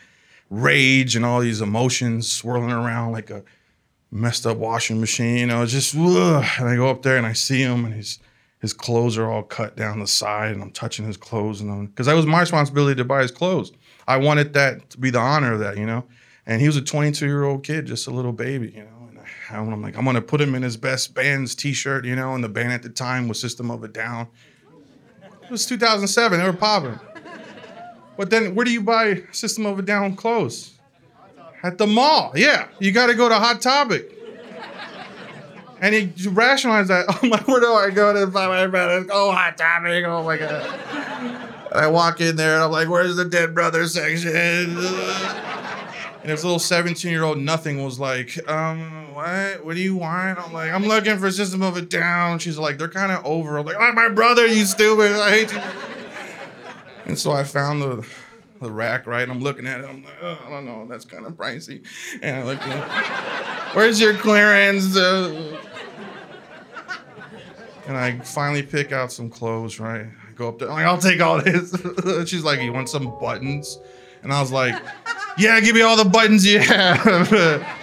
rage 0.51 1.15
and 1.15 1.25
all 1.25 1.39
these 1.39 1.61
emotions 1.61 2.31
swirling 2.31 2.71
around 2.71 3.13
like 3.13 3.31
a 3.31 3.43
messed 4.11 4.45
up 4.45 4.57
washing 4.57 4.99
machine. 4.99 5.37
You 5.37 5.45
know, 5.47 5.65
just 5.65 5.95
ugh. 5.97 6.45
and 6.59 6.69
I 6.69 6.75
go 6.75 6.89
up 6.89 7.01
there 7.01 7.17
and 7.17 7.25
I 7.25 7.33
see 7.33 7.61
him 7.61 7.85
and 7.85 7.95
his 7.95 8.19
his 8.59 8.73
clothes 8.73 9.17
are 9.17 9.27
all 9.27 9.41
cut 9.41 9.75
down 9.75 9.99
the 9.99 10.05
side 10.05 10.51
and 10.51 10.61
I'm 10.61 10.69
touching 10.69 11.07
his 11.07 11.17
clothes 11.17 11.61
and 11.61 11.87
because 11.87 12.05
that 12.05 12.13
was 12.13 12.27
my 12.27 12.41
responsibility 12.41 12.95
to 12.97 13.05
buy 13.05 13.23
his 13.23 13.31
clothes. 13.31 13.71
I 14.07 14.17
wanted 14.17 14.53
that 14.53 14.91
to 14.91 14.99
be 14.99 15.09
the 15.09 15.19
honor 15.19 15.53
of 15.53 15.59
that, 15.61 15.77
you 15.77 15.85
know. 15.85 16.05
And 16.45 16.61
he 16.61 16.67
was 16.67 16.75
a 16.75 16.81
22 16.81 17.25
year 17.25 17.43
old 17.43 17.63
kid, 17.63 17.85
just 17.85 18.05
a 18.07 18.11
little 18.11 18.33
baby, 18.33 18.73
you 18.75 18.83
know. 18.83 19.07
And 19.09 19.19
I, 19.19 19.55
I'm 19.55 19.81
like, 19.81 19.97
I'm 19.97 20.05
gonna 20.05 20.21
put 20.21 20.41
him 20.41 20.53
in 20.53 20.61
his 20.61 20.75
best 20.75 21.15
band's 21.15 21.55
T-shirt, 21.55 22.05
you 22.05 22.15
know. 22.15 22.35
And 22.35 22.43
the 22.43 22.49
band 22.49 22.73
at 22.73 22.83
the 22.83 22.89
time 22.89 23.27
was 23.27 23.39
System 23.39 23.71
of 23.71 23.83
a 23.83 23.87
Down. 23.87 24.27
It 25.43 25.49
was 25.49 25.65
2007. 25.65 26.39
They 26.39 26.45
were 26.45 26.53
popping. 26.53 26.99
But 28.17 28.29
then, 28.29 28.55
where 28.55 28.65
do 28.65 28.71
you 28.71 28.81
buy 28.81 29.23
System 29.31 29.65
of 29.65 29.79
a 29.79 29.81
Down 29.81 30.15
clothes? 30.15 30.73
At 31.63 31.77
the 31.77 31.87
mall. 31.87 32.33
Yeah, 32.35 32.67
you 32.79 32.91
got 32.91 33.07
to 33.07 33.13
go 33.13 33.29
to 33.29 33.35
Hot 33.35 33.61
Topic. 33.61 34.17
And 35.79 35.95
he 35.95 36.27
rationalized 36.29 36.89
that. 36.89 37.05
I'm 37.23 37.29
like, 37.29 37.47
where 37.47 37.59
do 37.59 37.73
I 37.73 37.89
go 37.89 38.13
to 38.13 38.27
buy 38.27 38.47
my 38.47 38.67
brothers? 38.67 39.09
Oh, 39.11 39.31
Hot 39.31 39.57
Topic. 39.57 40.05
Oh 40.05 40.23
my 40.23 40.37
god. 40.37 40.51
And 41.71 41.79
I 41.79 41.87
walk 41.87 42.21
in 42.21 42.35
there 42.35 42.55
and 42.55 42.63
I'm 42.63 42.71
like, 42.71 42.89
where's 42.89 43.15
the 43.15 43.25
Dead 43.25 43.55
Brothers 43.55 43.93
section? 43.93 44.35
And 44.35 46.29
this 46.29 46.43
little 46.43 46.59
17 46.59 47.11
year 47.11 47.23
old 47.23 47.39
nothing 47.39 47.83
was 47.83 47.99
like, 47.99 48.37
um, 48.47 49.11
what? 49.13 49.65
What 49.65 49.75
do 49.75 49.81
you 49.81 49.95
want? 49.95 50.37
I'm 50.37 50.53
like, 50.53 50.71
I'm 50.71 50.85
looking 50.85 51.17
for 51.17 51.31
System 51.31 51.63
of 51.63 51.77
a 51.77 51.81
Down. 51.81 52.37
She's 52.37 52.59
like, 52.59 52.77
they're 52.77 52.87
kind 52.87 53.11
of 53.11 53.25
over. 53.25 53.57
I'm 53.57 53.65
like, 53.65 53.77
oh, 53.79 53.91
my 53.93 54.09
brother, 54.09 54.45
you 54.45 54.65
stupid. 54.65 55.13
I 55.13 55.29
hate 55.31 55.53
you. 55.53 55.59
And 57.05 57.17
so 57.17 57.31
I 57.31 57.43
found 57.43 57.81
the 57.81 58.05
the 58.61 58.71
rack, 58.71 59.07
right? 59.07 59.27
I'm 59.27 59.39
looking 59.39 59.65
at 59.65 59.81
it. 59.81 59.85
I'm 59.89 60.03
like, 60.03 60.13
oh, 60.21 60.39
I 60.45 60.49
don't 60.49 60.65
know, 60.65 60.85
that's 60.87 61.03
kind 61.03 61.25
of 61.25 61.33
pricey. 61.33 61.83
And 62.21 62.37
I 62.37 62.43
look, 62.43 63.75
where's 63.75 63.99
your 63.99 64.13
clearance? 64.13 64.95
Uh, 64.95 65.59
and 67.87 67.97
I 67.97 68.19
finally 68.19 68.61
pick 68.61 68.91
out 68.91 69.11
some 69.11 69.29
clothes, 69.29 69.79
right? 69.79 70.05
I 70.05 70.31
go 70.35 70.47
up 70.47 70.59
there, 70.59 70.69
I'm 70.69 70.75
like, 70.75 70.85
I'll 70.85 70.99
take 70.99 71.19
all 71.21 71.41
this. 71.41 71.75
She's 72.29 72.43
like, 72.43 72.61
you 72.61 72.71
want 72.71 72.87
some 72.87 73.17
buttons? 73.19 73.79
And 74.21 74.31
I 74.31 74.39
was 74.39 74.51
like, 74.51 74.79
yeah, 75.37 75.59
give 75.59 75.75
me 75.75 75.81
all 75.81 75.97
the 75.97 76.05
buttons 76.05 76.45
you 76.45 76.59
have. 76.59 77.31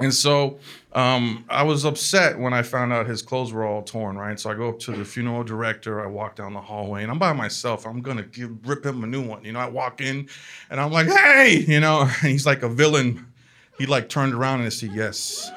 And 0.00 0.14
so 0.14 0.58
um, 0.92 1.44
I 1.48 1.62
was 1.62 1.84
upset 1.84 2.38
when 2.38 2.52
I 2.52 2.62
found 2.62 2.92
out 2.92 3.06
his 3.06 3.22
clothes 3.22 3.52
were 3.52 3.64
all 3.64 3.82
torn, 3.82 4.16
right? 4.16 4.40
So 4.40 4.50
I 4.50 4.54
go 4.54 4.70
up 4.70 4.78
to 4.80 4.92
the 4.92 5.04
funeral 5.04 5.44
director. 5.44 6.02
I 6.02 6.06
walk 6.06 6.36
down 6.36 6.54
the 6.54 6.60
hallway, 6.60 7.02
and 7.02 7.12
I'm 7.12 7.18
by 7.18 7.32
myself. 7.32 7.86
I'm 7.86 8.00
gonna 8.00 8.22
give, 8.22 8.66
rip 8.66 8.84
him 8.84 9.04
a 9.04 9.06
new 9.06 9.22
one. 9.22 9.44
You 9.44 9.52
know, 9.52 9.60
I 9.60 9.68
walk 9.68 10.00
in, 10.00 10.28
and 10.70 10.80
I'm 10.80 10.90
like, 10.90 11.06
"Hey," 11.06 11.64
you 11.68 11.80
know, 11.80 12.00
and 12.22 12.30
he's 12.30 12.46
like 12.46 12.62
a 12.62 12.68
villain. 12.68 13.26
He 13.78 13.86
like 13.86 14.08
turned 14.08 14.34
around 14.34 14.62
and 14.62 14.72
said, 14.72 14.90
"Yes." 14.92 15.50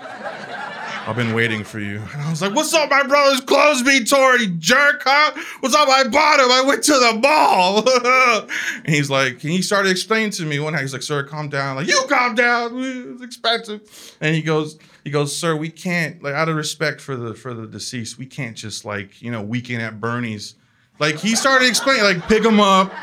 I've 1.06 1.18
been 1.18 1.34
waiting 1.34 1.66
for 1.66 1.80
you. 1.80 2.02
And 2.13 2.22
I 2.22 2.30
was 2.30 2.42
like, 2.42 2.56
What's 2.56 2.74
up, 2.74 2.89
my 2.89 3.04
brother's 3.04 3.42
clothes 3.42 3.84
being 3.84 4.06
torn, 4.06 4.39
you 4.39 4.48
jerk, 4.48 5.02
huh? 5.06 5.34
What's 5.60 5.76
up, 5.76 5.88
bought 5.88 6.39
him. 6.39 6.50
I 6.50 6.63
went 6.66 6.84
to 6.86 6.94
the 6.94 7.20
mall. 7.22 7.84
and 8.78 8.88
he's 8.96 9.10
like, 9.10 9.44
and 9.44 9.52
he 9.52 9.62
started 9.62 9.89
explaining 9.89 10.32
to 10.32 10.46
me 10.46 10.60
one 10.60 10.74
night, 10.74 10.82
he's 10.82 10.94
like, 10.94 11.02
Sir, 11.02 11.24
calm 11.24 11.50
down. 11.50 11.76
Like, 11.76 11.88
you 11.88 12.06
calm 12.08 12.36
down. 12.36 12.72
It's 13.13 13.22
expensive. 13.22 14.18
And 14.22 14.34
he 14.34 14.42
goes, 14.42 14.80
he 15.04 15.10
goes, 15.10 15.36
Sir, 15.36 15.56
we 15.56 15.70
can't, 15.70 16.24
like, 16.24 16.34
out 16.34 16.48
of 16.48 16.56
respect 16.56 17.02
for 17.02 17.18
the 17.18 17.34
for 17.34 17.54
the 17.54 17.68
deceased, 17.68 18.18
we 18.18 18.26
can't 18.26 18.56
just 18.56 18.86
like, 18.86 19.22
you 19.22 19.30
know, 19.30 19.42
weekend 19.42 19.82
at 19.82 20.00
Bernie's. 20.00 20.56
Like 21.00 21.18
he 21.18 21.36
started 21.36 21.68
explaining, 21.68 22.04
like, 22.04 22.28
pick 22.30 22.46
him 22.46 22.60
up, 22.60 22.94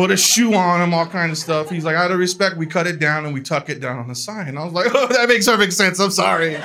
put 0.00 0.10
a 0.10 0.16
shoe 0.16 0.54
on 0.54 0.80
him, 0.80 0.94
all 0.94 1.04
kind 1.04 1.30
of 1.30 1.36
stuff. 1.36 1.68
He's 1.68 1.84
like, 1.84 1.94
out 1.94 2.10
of 2.10 2.18
respect, 2.18 2.56
we 2.56 2.64
cut 2.64 2.86
it 2.86 2.98
down 2.98 3.26
and 3.26 3.34
we 3.34 3.42
tuck 3.42 3.68
it 3.68 3.80
down 3.80 3.98
on 3.98 4.08
the 4.08 4.14
side. 4.14 4.48
And 4.48 4.58
I 4.58 4.64
was 4.64 4.72
like, 4.72 4.86
oh, 4.94 5.06
that 5.08 5.28
makes 5.28 5.46
perfect 5.46 5.74
sense. 5.74 6.00
I'm 6.00 6.10
sorry. 6.10 6.54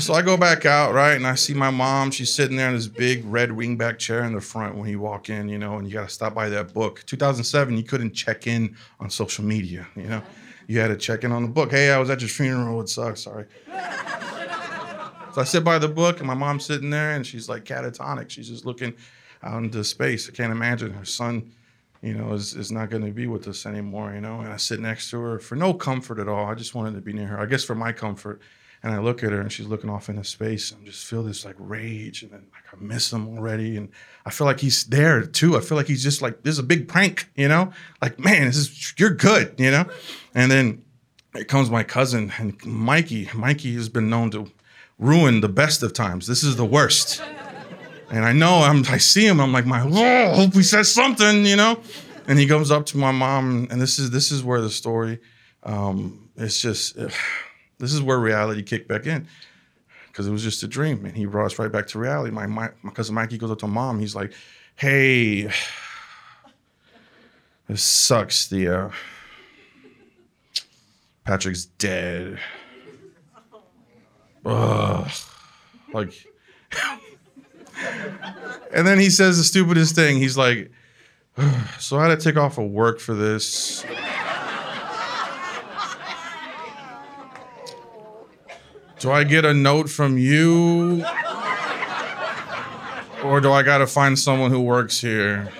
so 0.00 0.14
I 0.14 0.22
go 0.22 0.36
back 0.36 0.66
out, 0.66 0.94
right, 0.94 1.14
and 1.14 1.26
I 1.26 1.34
see 1.34 1.52
my 1.52 1.70
mom. 1.70 2.12
She's 2.12 2.32
sitting 2.32 2.56
there 2.56 2.68
in 2.68 2.76
this 2.76 2.86
big 2.86 3.24
red 3.24 3.50
wingback 3.50 3.98
chair 3.98 4.22
in 4.22 4.34
the 4.34 4.40
front 4.40 4.76
when 4.76 4.88
you 4.88 5.00
walk 5.00 5.30
in, 5.30 5.48
you 5.48 5.58
know, 5.58 5.78
and 5.78 5.88
you 5.88 5.92
got 5.92 6.08
to 6.08 6.14
stop 6.14 6.32
by 6.32 6.48
that 6.50 6.72
book. 6.72 7.02
2007, 7.06 7.76
you 7.76 7.82
couldn't 7.82 8.12
check 8.12 8.46
in 8.46 8.76
on 9.00 9.10
social 9.10 9.44
media, 9.44 9.88
you 9.96 10.04
know. 10.04 10.22
You 10.68 10.78
had 10.78 10.88
to 10.88 10.96
check 10.96 11.24
in 11.24 11.32
on 11.32 11.42
the 11.42 11.48
book. 11.48 11.72
Hey, 11.72 11.90
I 11.90 11.98
was 11.98 12.08
at 12.08 12.20
your 12.20 12.28
funeral. 12.28 12.80
It 12.82 12.88
sucks. 12.88 13.24
Sorry. 13.24 13.46
So 15.32 15.40
I 15.40 15.44
sit 15.44 15.62
by 15.62 15.78
the 15.78 15.88
book, 15.88 16.18
and 16.18 16.26
my 16.26 16.34
mom's 16.34 16.64
sitting 16.64 16.90
there, 16.90 17.12
and 17.12 17.24
she's 17.24 17.48
like 17.48 17.64
catatonic. 17.64 18.30
She's 18.30 18.48
just 18.48 18.66
looking 18.66 18.94
out 19.42 19.62
into 19.62 19.84
space. 19.84 20.28
I 20.28 20.32
can't 20.32 20.52
imagine 20.52 20.92
her 20.92 21.04
son, 21.04 21.52
you 22.02 22.14
know, 22.14 22.32
is, 22.32 22.54
is 22.54 22.72
not 22.72 22.90
going 22.90 23.04
to 23.04 23.12
be 23.12 23.28
with 23.28 23.46
us 23.46 23.64
anymore, 23.64 24.12
you 24.12 24.20
know. 24.20 24.40
And 24.40 24.52
I 24.52 24.56
sit 24.56 24.80
next 24.80 25.10
to 25.10 25.20
her 25.20 25.38
for 25.38 25.54
no 25.54 25.72
comfort 25.72 26.18
at 26.18 26.28
all. 26.28 26.46
I 26.46 26.54
just 26.54 26.74
wanted 26.74 26.94
to 26.94 27.00
be 27.00 27.12
near 27.12 27.28
her. 27.28 27.40
I 27.40 27.46
guess 27.46 27.64
for 27.64 27.74
my 27.74 27.92
comfort. 27.92 28.40
And 28.82 28.94
I 28.94 28.98
look 28.98 29.22
at 29.22 29.30
her, 29.30 29.40
and 29.40 29.52
she's 29.52 29.66
looking 29.66 29.90
off 29.90 30.08
into 30.08 30.24
space. 30.24 30.72
And 30.72 30.84
just 30.86 31.04
feel 31.04 31.22
this 31.22 31.44
like 31.44 31.56
rage, 31.58 32.22
and 32.22 32.32
then 32.32 32.46
like 32.52 32.64
I 32.72 32.82
miss 32.82 33.12
him 33.12 33.28
already, 33.28 33.76
and 33.76 33.90
I 34.24 34.30
feel 34.30 34.46
like 34.46 34.58
he's 34.58 34.84
there 34.84 35.22
too. 35.22 35.56
I 35.56 35.60
feel 35.60 35.76
like 35.76 35.86
he's 35.86 36.02
just 36.02 36.22
like 36.22 36.42
this 36.42 36.54
is 36.54 36.58
a 36.58 36.64
big 36.64 36.88
prank, 36.88 37.28
you 37.36 37.46
know. 37.46 37.72
Like 38.00 38.18
man, 38.18 38.46
this 38.46 38.56
is 38.56 38.94
you're 38.98 39.14
good, 39.14 39.54
you 39.58 39.70
know. 39.70 39.84
And 40.34 40.50
then 40.50 40.82
it 41.34 41.46
comes 41.46 41.70
my 41.70 41.84
cousin 41.84 42.32
and 42.38 42.64
Mikey. 42.64 43.28
Mikey 43.34 43.74
has 43.74 43.90
been 43.90 44.08
known 44.08 44.30
to 44.30 44.50
ruin 45.00 45.40
the 45.40 45.48
best 45.48 45.82
of 45.82 45.92
times. 45.92 46.26
This 46.26 46.44
is 46.44 46.56
the 46.56 46.64
worst. 46.64 47.22
And 48.10 48.24
I 48.24 48.32
know 48.32 48.58
I'm, 48.58 48.84
I 48.88 48.98
see 48.98 49.26
him. 49.26 49.40
I'm 49.40 49.52
like, 49.52 49.66
my, 49.66 49.80
hope 49.80 50.54
he 50.54 50.62
says 50.62 50.92
something, 50.92 51.46
you 51.46 51.56
know. 51.56 51.80
And 52.26 52.38
he 52.38 52.46
comes 52.46 52.70
up 52.70 52.86
to 52.86 52.98
my 52.98 53.10
mom, 53.10 53.66
and 53.70 53.80
this 53.80 53.98
is 53.98 54.10
this 54.10 54.30
is 54.30 54.44
where 54.44 54.60
the 54.60 54.70
story, 54.70 55.18
um, 55.64 56.28
it's 56.36 56.60
just, 56.60 56.96
this 57.78 57.92
is 57.92 58.02
where 58.02 58.18
reality 58.18 58.62
kicked 58.62 58.88
back 58.88 59.06
in, 59.06 59.26
because 60.08 60.28
it 60.28 60.30
was 60.30 60.42
just 60.42 60.62
a 60.62 60.68
dream, 60.68 61.04
and 61.06 61.16
he 61.16 61.24
brought 61.24 61.46
us 61.46 61.58
right 61.58 61.72
back 61.72 61.86
to 61.88 61.98
reality. 61.98 62.30
My 62.30 62.46
my, 62.46 62.70
my 62.82 62.92
cousin 62.92 63.14
Mikey 63.14 63.38
goes 63.38 63.50
up 63.50 63.58
to 63.60 63.66
mom. 63.66 63.98
He's 63.98 64.14
like, 64.14 64.32
hey, 64.76 65.44
this 67.68 67.82
sucks. 67.82 68.48
The 68.48 68.92
Patrick's 71.24 71.64
dead. 71.64 72.38
Ugh. 74.44 75.10
Like, 75.92 76.12
and 78.74 78.86
then 78.86 78.98
he 78.98 79.10
says 79.10 79.38
the 79.38 79.44
stupidest 79.44 79.94
thing. 79.94 80.18
He's 80.18 80.36
like, 80.36 80.70
so 81.78 81.98
I 81.98 82.08
had 82.08 82.18
to 82.18 82.24
take 82.24 82.36
off 82.36 82.58
of 82.58 82.70
work 82.70 83.00
for 83.00 83.14
this. 83.14 83.84
Do 88.98 89.10
I 89.10 89.24
get 89.24 89.46
a 89.46 89.54
note 89.54 89.88
from 89.88 90.18
you? 90.18 91.04
Or 93.24 93.40
do 93.40 93.50
I 93.52 93.62
got 93.62 93.78
to 93.78 93.86
find 93.86 94.18
someone 94.18 94.50
who 94.50 94.60
works 94.60 95.00
here? 95.00 95.50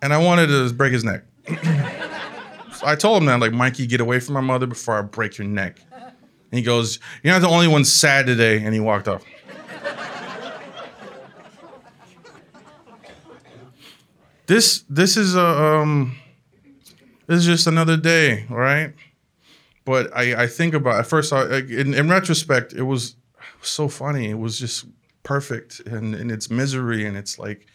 And 0.00 0.12
I 0.12 0.18
wanted 0.18 0.48
to 0.48 0.72
break 0.72 0.92
his 0.92 1.02
neck. 1.02 1.24
I 2.84 2.96
told 2.96 3.22
him 3.22 3.26
that, 3.26 3.40
like, 3.40 3.52
Mikey, 3.52 3.86
get 3.86 4.00
away 4.00 4.20
from 4.20 4.34
my 4.34 4.40
mother 4.40 4.66
before 4.66 4.98
I 4.98 5.02
break 5.02 5.38
your 5.38 5.46
neck. 5.46 5.80
And 5.92 6.58
he 6.58 6.62
goes, 6.62 7.00
You're 7.22 7.32
not 7.32 7.40
the 7.40 7.48
only 7.48 7.66
one 7.66 7.84
sad 7.84 8.26
today. 8.26 8.62
And 8.62 8.72
he 8.72 8.80
walked 8.80 9.08
off. 9.08 9.24
this 14.46 14.84
this 14.88 15.16
is 15.16 15.34
a 15.34 15.44
um 15.44 16.16
this 17.26 17.38
is 17.38 17.46
just 17.46 17.66
another 17.66 17.96
day, 17.96 18.46
right? 18.50 18.92
But 19.84 20.14
I, 20.16 20.44
I 20.44 20.46
think 20.46 20.74
about 20.74 21.00
at 21.00 21.06
first 21.06 21.32
I, 21.32 21.58
in, 21.58 21.94
in 21.94 22.08
retrospect 22.08 22.72
it 22.72 22.82
was 22.82 23.16
so 23.62 23.88
funny. 23.88 24.30
It 24.30 24.38
was 24.38 24.58
just 24.58 24.86
perfect 25.22 25.80
and 25.80 26.14
in 26.14 26.30
its 26.30 26.50
misery 26.50 27.06
and 27.06 27.16
it's 27.16 27.38
like 27.38 27.66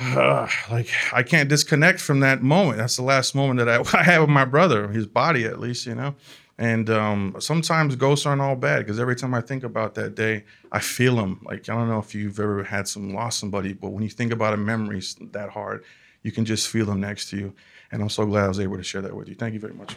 uh, 0.00 0.48
like 0.70 0.88
I 1.12 1.22
can't 1.22 1.48
disconnect 1.48 2.00
from 2.00 2.20
that 2.20 2.42
moment. 2.42 2.78
That's 2.78 2.96
the 2.96 3.02
last 3.02 3.34
moment 3.34 3.58
that 3.58 3.68
I, 3.68 4.14
I 4.14 4.18
with 4.18 4.28
my 4.28 4.44
brother, 4.44 4.88
his 4.88 5.06
body 5.06 5.44
at 5.44 5.60
least, 5.60 5.86
you 5.86 5.94
know. 5.94 6.14
And 6.58 6.90
um, 6.90 7.36
sometimes 7.40 7.96
ghosts 7.96 8.26
aren't 8.26 8.42
all 8.42 8.54
bad 8.54 8.80
because 8.80 9.00
every 9.00 9.16
time 9.16 9.34
I 9.34 9.40
think 9.40 9.64
about 9.64 9.94
that 9.94 10.14
day, 10.14 10.44
I 10.70 10.78
feel 10.80 11.16
them. 11.16 11.40
Like 11.44 11.68
I 11.68 11.74
don't 11.74 11.88
know 11.88 11.98
if 11.98 12.14
you've 12.14 12.38
ever 12.38 12.62
had 12.62 12.86
some 12.86 13.14
lost 13.14 13.38
somebody, 13.40 13.72
but 13.72 13.90
when 13.90 14.02
you 14.02 14.10
think 14.10 14.32
about 14.32 14.54
a 14.54 14.58
memory 14.58 15.02
that 15.32 15.50
hard, 15.50 15.84
you 16.22 16.30
can 16.30 16.44
just 16.44 16.68
feel 16.68 16.86
them 16.86 17.00
next 17.00 17.30
to 17.30 17.36
you. 17.36 17.54
And 17.90 18.00
I'm 18.00 18.08
so 18.08 18.24
glad 18.24 18.44
I 18.44 18.48
was 18.48 18.60
able 18.60 18.76
to 18.76 18.82
share 18.82 19.02
that 19.02 19.14
with 19.14 19.28
you. 19.28 19.34
Thank 19.34 19.54
you 19.54 19.60
very 19.60 19.74
much. 19.74 19.96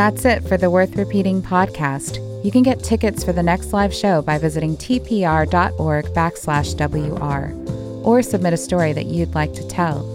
That's 0.00 0.24
it 0.24 0.48
for 0.48 0.56
the 0.56 0.70
Worth 0.70 0.96
Repeating 0.96 1.42
podcast. 1.42 2.24
You 2.42 2.50
can 2.50 2.62
get 2.62 2.82
tickets 2.82 3.22
for 3.22 3.34
the 3.34 3.42
next 3.42 3.74
live 3.74 3.92
show 3.92 4.22
by 4.22 4.38
visiting 4.38 4.74
tpr.org 4.78 6.04
backslash 6.06 6.72
WR 6.80 8.02
or 8.02 8.22
submit 8.22 8.54
a 8.54 8.56
story 8.56 8.94
that 8.94 9.04
you'd 9.04 9.34
like 9.34 9.52
to 9.52 9.68
tell. 9.68 10.08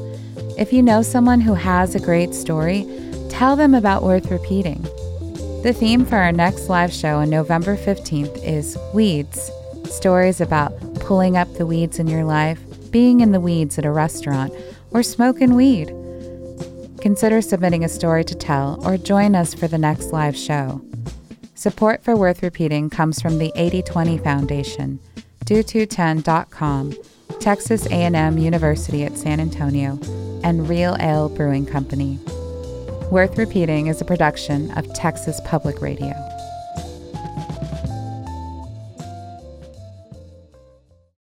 If 0.57 0.73
you 0.73 0.81
know 0.81 1.03
someone 1.03 1.39
who 1.39 1.53
has 1.53 1.93
a 1.93 1.99
great 1.99 2.33
story, 2.33 2.87
tell 3.29 3.55
them 3.55 3.75
about 3.75 4.01
Worth 4.01 4.31
Repeating. 4.31 4.81
The 5.61 5.75
theme 5.77 6.03
for 6.03 6.15
our 6.15 6.31
next 6.31 6.67
live 6.67 6.91
show 6.91 7.17
on 7.17 7.29
November 7.29 7.77
15th 7.77 8.43
is 8.43 8.79
Weeds 8.91 9.51
stories 9.83 10.41
about 10.41 10.73
pulling 10.95 11.37
up 11.37 11.53
the 11.53 11.67
weeds 11.67 11.99
in 11.99 12.07
your 12.07 12.23
life, 12.23 12.59
being 12.89 13.19
in 13.19 13.33
the 13.33 13.39
weeds 13.39 13.77
at 13.77 13.85
a 13.85 13.91
restaurant, 13.91 14.51
or 14.89 15.03
smoking 15.03 15.53
weed 15.53 15.93
consider 17.05 17.39
submitting 17.39 17.85
a 17.85 17.87
story 17.87 18.23
to 18.23 18.33
tell 18.33 18.83
or 18.83 18.97
join 18.97 19.35
us 19.35 19.53
for 19.53 19.67
the 19.67 19.77
next 19.77 20.11
live 20.11 20.35
show. 20.35 20.83
Support 21.53 22.03
for 22.03 22.15
Worth 22.15 22.41
Repeating 22.41 22.89
comes 22.89 23.21
from 23.21 23.37
the 23.37 23.51
8020 23.55 24.17
Foundation, 24.17 24.99
do210.com, 25.45 26.95
Texas 27.39 27.85
A&M 27.85 28.39
University 28.39 29.03
at 29.03 29.19
San 29.19 29.39
Antonio, 29.39 29.99
and 30.43 30.67
Real 30.67 30.97
Ale 30.99 31.29
Brewing 31.29 31.67
Company. 31.67 32.17
Worth 33.11 33.37
Repeating 33.37 33.85
is 33.85 34.01
a 34.01 34.05
production 34.05 34.71
of 34.71 34.91
Texas 34.95 35.39
Public 35.45 35.81
Radio. 35.81 36.34